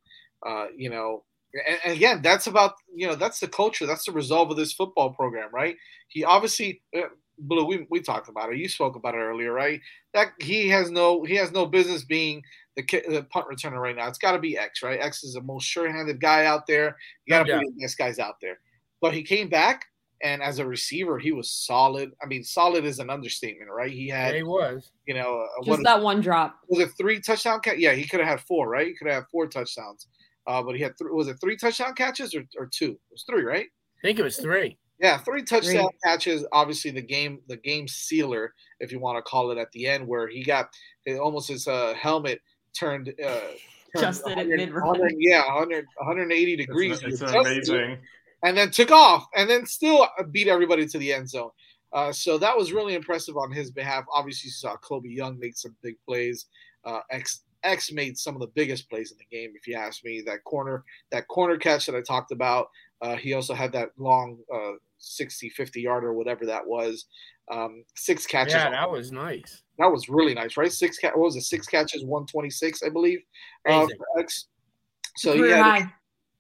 Uh, 0.46 0.68
you 0.76 0.90
know, 0.90 1.24
and, 1.68 1.96
again, 1.96 2.22
that's 2.22 2.48
about 2.48 2.74
you 2.94 3.08
know 3.08 3.16
that's 3.16 3.40
the 3.40 3.48
culture, 3.48 3.86
that's 3.86 4.06
the 4.06 4.12
resolve 4.12 4.52
of 4.52 4.58
this 4.58 4.74
football 4.74 5.12
program, 5.12 5.50
right? 5.54 5.76
He 6.10 6.24
obviously, 6.24 6.82
uh, 6.96 7.08
Blue, 7.38 7.66
we, 7.66 7.86
we 7.90 8.00
talked 8.02 8.30
about 8.30 8.52
it. 8.52 8.58
You 8.58 8.70
spoke 8.70 8.96
about 8.96 9.16
it 9.16 9.20
earlier, 9.20 9.52
right? 9.52 9.82
That 10.14 10.30
he 10.40 10.70
has 10.70 10.90
no 10.90 11.24
he 11.24 11.36
has 11.36 11.52
no 11.52 11.66
business 11.66 12.04
being 12.04 12.44
the, 12.76 12.84
the 12.84 13.26
punt 13.30 13.48
returner 13.52 13.82
right 13.82 13.96
now. 13.96 14.08
It's 14.08 14.18
got 14.18 14.34
to 14.34 14.40
be 14.40 14.58
X, 14.58 14.84
right? 14.84 15.00
X 15.00 15.24
is 15.24 15.34
the 15.34 15.42
most 15.42 15.66
sure-handed 15.66 16.20
guy 16.20 16.46
out 16.46 16.68
there. 16.68 16.98
You 17.26 17.32
got 17.32 17.46
to 17.46 17.54
No 17.54 17.60
be 17.60 17.66
the 17.68 17.82
best 17.82 17.98
guys 17.98 18.20
out 18.20 18.36
there. 18.42 18.60
But 19.02 19.14
he 19.14 19.24
came 19.24 19.50
back, 19.50 19.86
and 20.24 20.42
as 20.42 20.60
a 20.60 20.66
receiver, 20.66 21.20
he 21.20 21.32
was 21.32 21.52
solid. 21.52 22.12
I 22.24 22.26
mean, 22.26 22.44
solid 22.44 22.86
is 22.86 23.00
an 23.00 23.10
understatement, 23.10 23.70
right? 23.70 23.92
He 23.92 24.08
had, 24.08 24.36
he 24.36 24.44
was. 24.44 24.92
you 25.06 25.14
know, 25.14 25.46
Just 25.60 25.70
what 25.70 25.84
that 25.84 26.02
one 26.02 26.22
drop. 26.22 26.60
was 26.70 26.80
it 26.80 26.92
three 26.98 27.20
touchdown 27.20 27.60
catch? 27.60 27.78
Yeah, 27.78 27.94
he 27.94 28.06
could 28.06 28.20
have 28.20 28.30
had 28.30 28.42
four, 28.42 28.70
right? 28.70 28.88
He 28.88 28.96
could 28.96 29.08
have 29.08 29.24
had 29.24 29.30
four 29.32 29.48
touchdowns. 29.48 30.08
Uh, 30.48 30.62
but 30.62 30.76
he 30.76 30.82
had 30.82 30.98
three. 30.98 31.12
Was 31.12 31.28
it 31.28 31.38
three 31.42 31.58
touchdown 31.58 31.94
catches 31.96 32.34
or, 32.36 32.46
or 32.58 32.68
two? 32.68 32.92
It 32.92 33.00
was 33.12 33.24
three, 33.30 33.44
right? 33.44 33.66
I 33.66 34.02
think 34.08 34.20
it 34.20 34.24
was 34.24 34.38
three. 34.38 34.78
Yeah, 35.00 35.18
three 35.18 35.44
touchdown 35.44 35.90
Three. 35.90 36.00
catches. 36.04 36.46
Obviously, 36.52 36.92
the 36.92 37.02
game, 37.02 37.40
the 37.48 37.58
game 37.58 37.88
sealer, 37.88 38.54
if 38.80 38.92
you 38.92 39.00
want 39.00 39.18
to 39.18 39.22
call 39.30 39.52
it, 39.52 39.58
at 39.58 39.72
the 39.74 39.88
end 39.88 40.08
where 40.08 40.28
he 40.28 40.44
got 40.44 40.70
almost 41.20 41.50
his 41.50 41.68
uh, 41.68 41.94
helmet 41.96 42.40
turned. 42.78 43.10
Uh, 43.10 43.30
turned 43.30 43.56
Adjusted 43.96 44.38
at 44.38 44.48
mid-run. 44.48 45.00
yeah, 45.20 45.46
100, 45.48 45.86
180 45.98 46.56
degrees. 46.56 47.02
It's, 47.04 47.22
it's 47.22 47.22
Adjusted 47.22 47.40
amazing. 47.70 47.98
and 48.44 48.58
then 48.58 48.72
took 48.72 48.92
off 48.92 49.26
and 49.36 49.50
then 49.50 49.66
still 49.66 50.08
beat 50.32 50.48
everybody 50.48 50.86
to 50.88 50.98
the 50.98 51.14
end 51.14 51.30
zone. 51.30 51.50
Uh, 51.94 52.12
so 52.12 52.38
that 52.38 52.58
was 52.58 52.74
really 52.74 52.94
impressive 52.94 53.38
on 53.38 53.52
his 53.52 53.72
behalf. 53.72 54.04
Obviously, 54.14 54.48
you 54.48 54.52
saw 54.52 54.76
Kobe 54.78 55.10
Young 55.10 55.40
make 55.40 55.58
some 55.58 55.76
big 55.82 55.96
plays. 56.06 56.46
Uh, 56.84 57.00
X 57.10 57.42
X 57.64 57.92
made 57.92 58.18
some 58.18 58.36
of 58.36 58.42
the 58.42 58.48
biggest 58.48 58.90
plays 58.90 59.12
in 59.12 59.18
the 59.18 59.36
game, 59.36 59.54
if 59.56 59.68
you 59.68 59.76
ask 59.76 60.04
me. 60.04 60.22
That 60.26 60.44
corner, 60.44 60.84
that 61.12 61.28
corner 61.28 61.58
catch 61.58 61.86
that 61.88 61.96
I 61.96 62.02
talked 62.02 62.32
about. 62.32 62.68
Uh, 63.06 63.16
he 63.16 63.34
also 63.34 63.54
had 63.54 63.72
that 63.72 63.92
long 63.98 64.40
uh, 64.52 64.72
60, 64.98 65.50
50 65.50 65.80
yarder, 65.82 66.14
whatever 66.14 66.46
that 66.48 66.66
was. 66.66 67.06
Um, 67.52 67.84
six 67.96 68.26
catches. 68.26 68.54
Yeah, 68.56 68.72
that 68.72 68.90
was 68.90 69.12
nice. 69.12 69.62
That 69.78 69.92
was 69.92 70.10
really 70.10 70.34
nice, 70.34 70.58
right? 70.58 70.72
Six 70.72 70.98
cat. 70.98 71.16
What 71.16 71.26
was 71.26 71.36
it? 71.36 71.42
Six 71.42 71.68
catches, 71.68 72.04
one 72.04 72.26
twenty 72.26 72.50
six, 72.50 72.82
I 72.82 72.90
believe. 72.90 73.20
Uh, 73.70 73.74
Amazing. 73.74 73.98
X. 74.18 74.46
So 75.18 75.34
he 75.34 75.40
Career 75.40 75.58
had 75.58 75.64
high. 75.82 75.94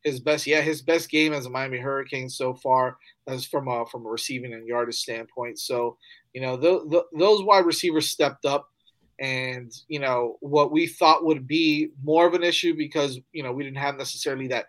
his 0.03 0.19
best, 0.19 0.47
yeah, 0.47 0.61
his 0.61 0.81
best 0.81 1.11
game 1.11 1.31
as 1.31 1.45
a 1.45 1.49
Miami 1.51 1.77
Hurricane 1.77 2.27
so 2.27 2.55
far, 2.55 2.97
as 3.27 3.45
from 3.45 3.67
a 3.67 3.85
from 3.85 4.07
a 4.07 4.09
receiving 4.09 4.53
and 4.53 4.67
yardage 4.67 4.95
standpoint. 4.95 5.59
So 5.59 5.95
you 6.33 6.41
know, 6.41 6.57
th- 6.57 6.89
th- 6.89 7.03
those 7.15 7.43
wide 7.43 7.67
receivers 7.67 8.09
stepped 8.09 8.45
up, 8.45 8.67
and 9.19 9.71
you 9.87 9.99
know 9.99 10.37
what 10.39 10.71
we 10.71 10.87
thought 10.87 11.23
would 11.23 11.45
be 11.45 11.89
more 12.03 12.25
of 12.25 12.33
an 12.33 12.43
issue 12.43 12.73
because 12.75 13.19
you 13.31 13.43
know 13.43 13.51
we 13.51 13.63
didn't 13.63 13.77
have 13.77 13.95
necessarily 13.95 14.47
that 14.47 14.65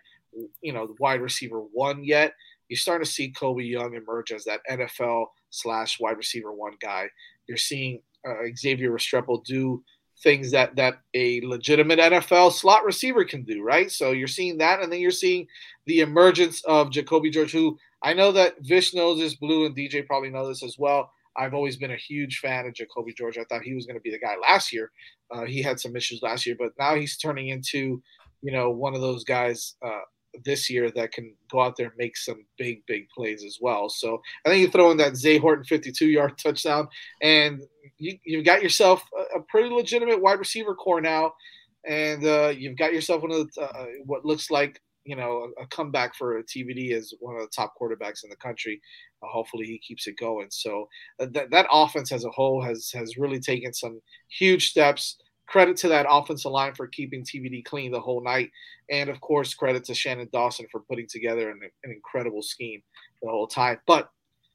you 0.60 0.72
know 0.72 0.94
wide 0.98 1.20
receiver 1.20 1.60
one 1.60 2.04
yet. 2.04 2.34
You're 2.68 2.76
starting 2.78 3.04
to 3.04 3.10
see 3.10 3.30
Kobe 3.30 3.62
Young 3.62 3.94
emerge 3.94 4.32
as 4.32 4.44
that 4.44 4.60
NFL 4.70 5.26
slash 5.50 6.00
wide 6.00 6.16
receiver 6.16 6.52
one 6.52 6.74
guy. 6.80 7.08
You're 7.46 7.56
seeing 7.56 8.02
uh, 8.26 8.34
Xavier 8.56 8.90
Restrepo 8.90 9.44
do 9.44 9.82
things 10.22 10.50
that 10.50 10.74
that 10.76 11.00
a 11.14 11.40
legitimate 11.42 11.98
NFL 11.98 12.52
slot 12.52 12.84
receiver 12.84 13.24
can 13.24 13.44
do, 13.44 13.62
right? 13.62 13.90
So 13.90 14.12
you're 14.12 14.28
seeing 14.28 14.58
that, 14.58 14.80
and 14.80 14.92
then 14.92 15.00
you're 15.00 15.10
seeing 15.10 15.46
the 15.86 16.00
emergence 16.00 16.64
of 16.64 16.90
Jacoby 16.90 17.30
George, 17.30 17.52
who 17.52 17.78
I 18.02 18.14
know 18.14 18.32
that 18.32 18.54
Vish 18.60 18.94
knows 18.94 19.18
this, 19.18 19.36
Blue 19.36 19.66
and 19.66 19.76
DJ 19.76 20.06
probably 20.06 20.30
know 20.30 20.48
this 20.48 20.62
as 20.62 20.76
well. 20.78 21.10
I've 21.36 21.54
always 21.54 21.76
been 21.76 21.90
a 21.90 21.96
huge 21.96 22.38
fan 22.38 22.66
of 22.66 22.74
Jacoby 22.74 23.12
George. 23.12 23.36
I 23.38 23.44
thought 23.44 23.62
he 23.62 23.74
was 23.74 23.86
going 23.86 23.96
to 23.96 24.02
be 24.02 24.10
the 24.10 24.18
guy 24.18 24.36
last 24.40 24.72
year. 24.72 24.90
Uh, 25.30 25.44
he 25.44 25.60
had 25.62 25.78
some 25.78 25.94
issues 25.94 26.22
last 26.22 26.46
year, 26.46 26.56
but 26.58 26.72
now 26.78 26.94
he's 26.94 27.18
turning 27.18 27.48
into, 27.48 28.02
you 28.42 28.52
know, 28.52 28.70
one 28.70 28.94
of 28.94 29.00
those 29.00 29.24
guys 29.24 29.74
uh, 29.84 30.00
this 30.44 30.70
year 30.70 30.90
that 30.90 31.12
can 31.12 31.34
go 31.50 31.60
out 31.60 31.76
there 31.76 31.88
and 31.88 31.96
make 31.98 32.16
some 32.16 32.44
big, 32.58 32.82
big 32.86 33.08
plays 33.08 33.44
as 33.44 33.58
well. 33.60 33.88
So 33.88 34.20
I 34.44 34.50
think 34.50 34.62
you 34.62 34.70
throw 34.70 34.90
in 34.90 34.96
that 34.98 35.16
Zay 35.16 35.38
Horton 35.38 35.64
52 35.64 36.06
yard 36.06 36.38
touchdown, 36.38 36.88
and 37.22 37.62
you, 37.98 38.18
you've 38.24 38.44
got 38.44 38.62
yourself 38.62 39.02
a, 39.16 39.38
a 39.38 39.42
pretty 39.42 39.68
legitimate 39.68 40.20
wide 40.20 40.38
receiver 40.38 40.74
core 40.74 41.00
now, 41.00 41.32
and 41.86 42.24
uh, 42.26 42.52
you've 42.56 42.76
got 42.76 42.92
yourself 42.92 43.22
one 43.22 43.32
of 43.32 43.48
the, 43.54 43.62
uh, 43.62 43.86
what 44.04 44.24
looks 44.24 44.50
like 44.50 44.80
you 45.06 45.16
know 45.16 45.48
a, 45.58 45.66
comeback 45.68 46.14
for 46.14 46.42
TVD 46.42 46.92
as 46.92 47.14
one 47.20 47.36
of 47.36 47.42
the 47.42 47.48
top 47.54 47.74
quarterbacks 47.80 48.24
in 48.24 48.30
the 48.30 48.36
country. 48.36 48.80
Uh, 49.22 49.28
hopefully, 49.28 49.64
he 49.64 49.78
keeps 49.78 50.06
it 50.06 50.16
going. 50.18 50.48
So 50.50 50.88
uh, 51.20 51.26
that 51.32 51.50
that 51.50 51.66
offense 51.70 52.12
as 52.12 52.24
a 52.24 52.30
whole 52.30 52.60
has 52.62 52.90
has 52.92 53.16
really 53.16 53.40
taken 53.40 53.72
some 53.72 54.00
huge 54.28 54.68
steps. 54.70 55.16
Credit 55.46 55.76
to 55.78 55.88
that 55.88 56.06
offensive 56.08 56.50
line 56.50 56.74
for 56.74 56.86
keeping 56.86 57.22
TVD 57.22 57.64
clean 57.64 57.92
the 57.92 58.00
whole 58.00 58.22
night, 58.22 58.50
and 58.90 59.08
of 59.08 59.20
course, 59.20 59.54
credit 59.54 59.84
to 59.84 59.94
Shannon 59.94 60.28
Dawson 60.32 60.66
for 60.70 60.80
putting 60.80 61.06
together 61.06 61.50
an, 61.50 61.60
an 61.84 61.92
incredible 61.92 62.42
scheme 62.42 62.82
the 63.22 63.30
whole 63.30 63.46
time. 63.46 63.78
But 63.86 64.10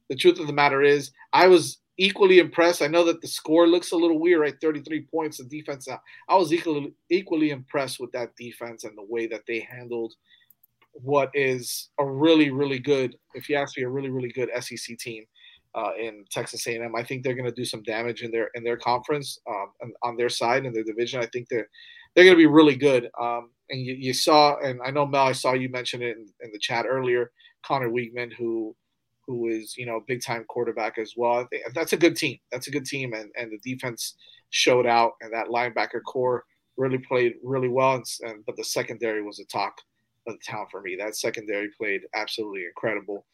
the 0.09 0.15
truth 0.15 0.39
of 0.39 0.47
the 0.47 0.53
matter 0.53 0.81
is, 0.81 1.11
I 1.31 1.47
was 1.47 1.79
equally 1.97 2.39
impressed. 2.39 2.81
I 2.81 2.87
know 2.87 3.05
that 3.05 3.21
the 3.21 3.27
score 3.27 3.67
looks 3.67 3.91
a 3.91 3.95
little 3.95 4.19
weird, 4.19 4.41
right? 4.41 4.55
33 4.59 5.07
points. 5.11 5.37
The 5.37 5.45
defense. 5.45 5.87
I 6.27 6.35
was 6.35 6.51
equally 6.51 6.93
equally 7.09 7.51
impressed 7.51 7.99
with 7.99 8.11
that 8.11 8.35
defense 8.35 8.83
and 8.83 8.97
the 8.97 9.03
way 9.03 9.27
that 9.27 9.45
they 9.47 9.59
handled 9.59 10.13
what 10.93 11.31
is 11.33 11.89
a 11.99 12.05
really, 12.05 12.49
really 12.49 12.79
good, 12.79 13.15
if 13.33 13.47
you 13.47 13.55
ask 13.55 13.77
me, 13.77 13.83
a 13.83 13.89
really, 13.89 14.09
really 14.09 14.31
good 14.31 14.49
SEC 14.59 14.97
team 14.97 15.25
uh, 15.75 15.91
in 15.99 16.25
Texas 16.29 16.67
A&M. 16.67 16.95
I 16.95 17.03
think 17.03 17.23
they're 17.23 17.35
going 17.35 17.49
to 17.49 17.51
do 17.51 17.65
some 17.65 17.83
damage 17.83 18.23
in 18.23 18.31
their 18.31 18.49
in 18.55 18.63
their 18.63 18.77
conference 18.77 19.39
um, 19.49 19.71
and 19.81 19.93
on 20.03 20.17
their 20.17 20.29
side 20.29 20.65
in 20.65 20.73
their 20.73 20.83
division. 20.83 21.21
I 21.21 21.27
think 21.27 21.47
they're 21.49 21.67
they're 22.15 22.25
going 22.25 22.35
to 22.35 22.43
be 22.43 22.47
really 22.47 22.75
good. 22.75 23.09
Um, 23.19 23.51
and 23.69 23.79
you, 23.81 23.93
you, 23.93 24.13
saw, 24.13 24.59
and 24.59 24.81
I 24.85 24.91
know 24.91 25.05
Mel, 25.05 25.27
I 25.27 25.31
saw 25.31 25.53
you 25.53 25.69
mention 25.69 26.01
it 26.01 26.17
in, 26.17 26.27
in 26.41 26.51
the 26.51 26.59
chat 26.59 26.85
earlier. 26.87 27.31
Conner 27.63 27.89
Weigman, 27.89 28.33
who 28.33 28.75
who 29.27 29.47
is 29.47 29.77
you 29.77 29.85
know 29.85 30.03
big 30.07 30.21
time 30.21 30.43
quarterback 30.49 30.97
as 30.97 31.13
well. 31.15 31.47
That's 31.73 31.93
a 31.93 31.97
good 31.97 32.15
team. 32.15 32.37
That's 32.51 32.67
a 32.67 32.71
good 32.71 32.85
team, 32.85 33.13
and 33.13 33.31
and 33.37 33.51
the 33.51 33.59
defense 33.63 34.15
showed 34.49 34.85
out, 34.85 35.13
and 35.21 35.31
that 35.33 35.47
linebacker 35.47 36.01
core 36.05 36.43
really 36.77 36.97
played 36.97 37.35
really 37.43 37.69
well. 37.69 37.95
And, 37.95 38.05
and 38.21 38.45
but 38.45 38.57
the 38.57 38.63
secondary 38.63 39.21
was 39.21 39.39
a 39.39 39.45
talk 39.45 39.75
of 40.27 40.33
the 40.33 40.51
town 40.51 40.65
for 40.69 40.81
me. 40.81 40.95
That 40.97 41.15
secondary 41.15 41.69
played 41.77 42.01
absolutely 42.15 42.65
incredible. 42.65 43.25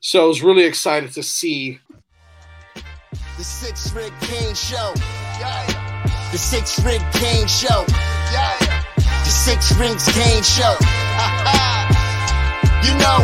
So 0.00 0.24
I 0.24 0.26
was 0.26 0.42
really 0.42 0.64
excited 0.64 1.12
to 1.12 1.22
see 1.22 1.78
The 3.36 3.44
Six 3.44 3.92
Ring 3.92 4.12
Cane 4.20 4.54
Show. 4.54 4.94
The 6.32 6.38
Six 6.38 6.80
Ring 6.84 7.00
Cane 7.12 7.46
Show. 7.46 7.84
The 7.86 9.30
Six 9.30 9.72
Rings 9.76 10.04
Cane 10.12 10.42
Show. 10.42 10.74
you 12.82 12.94
know, 12.98 13.22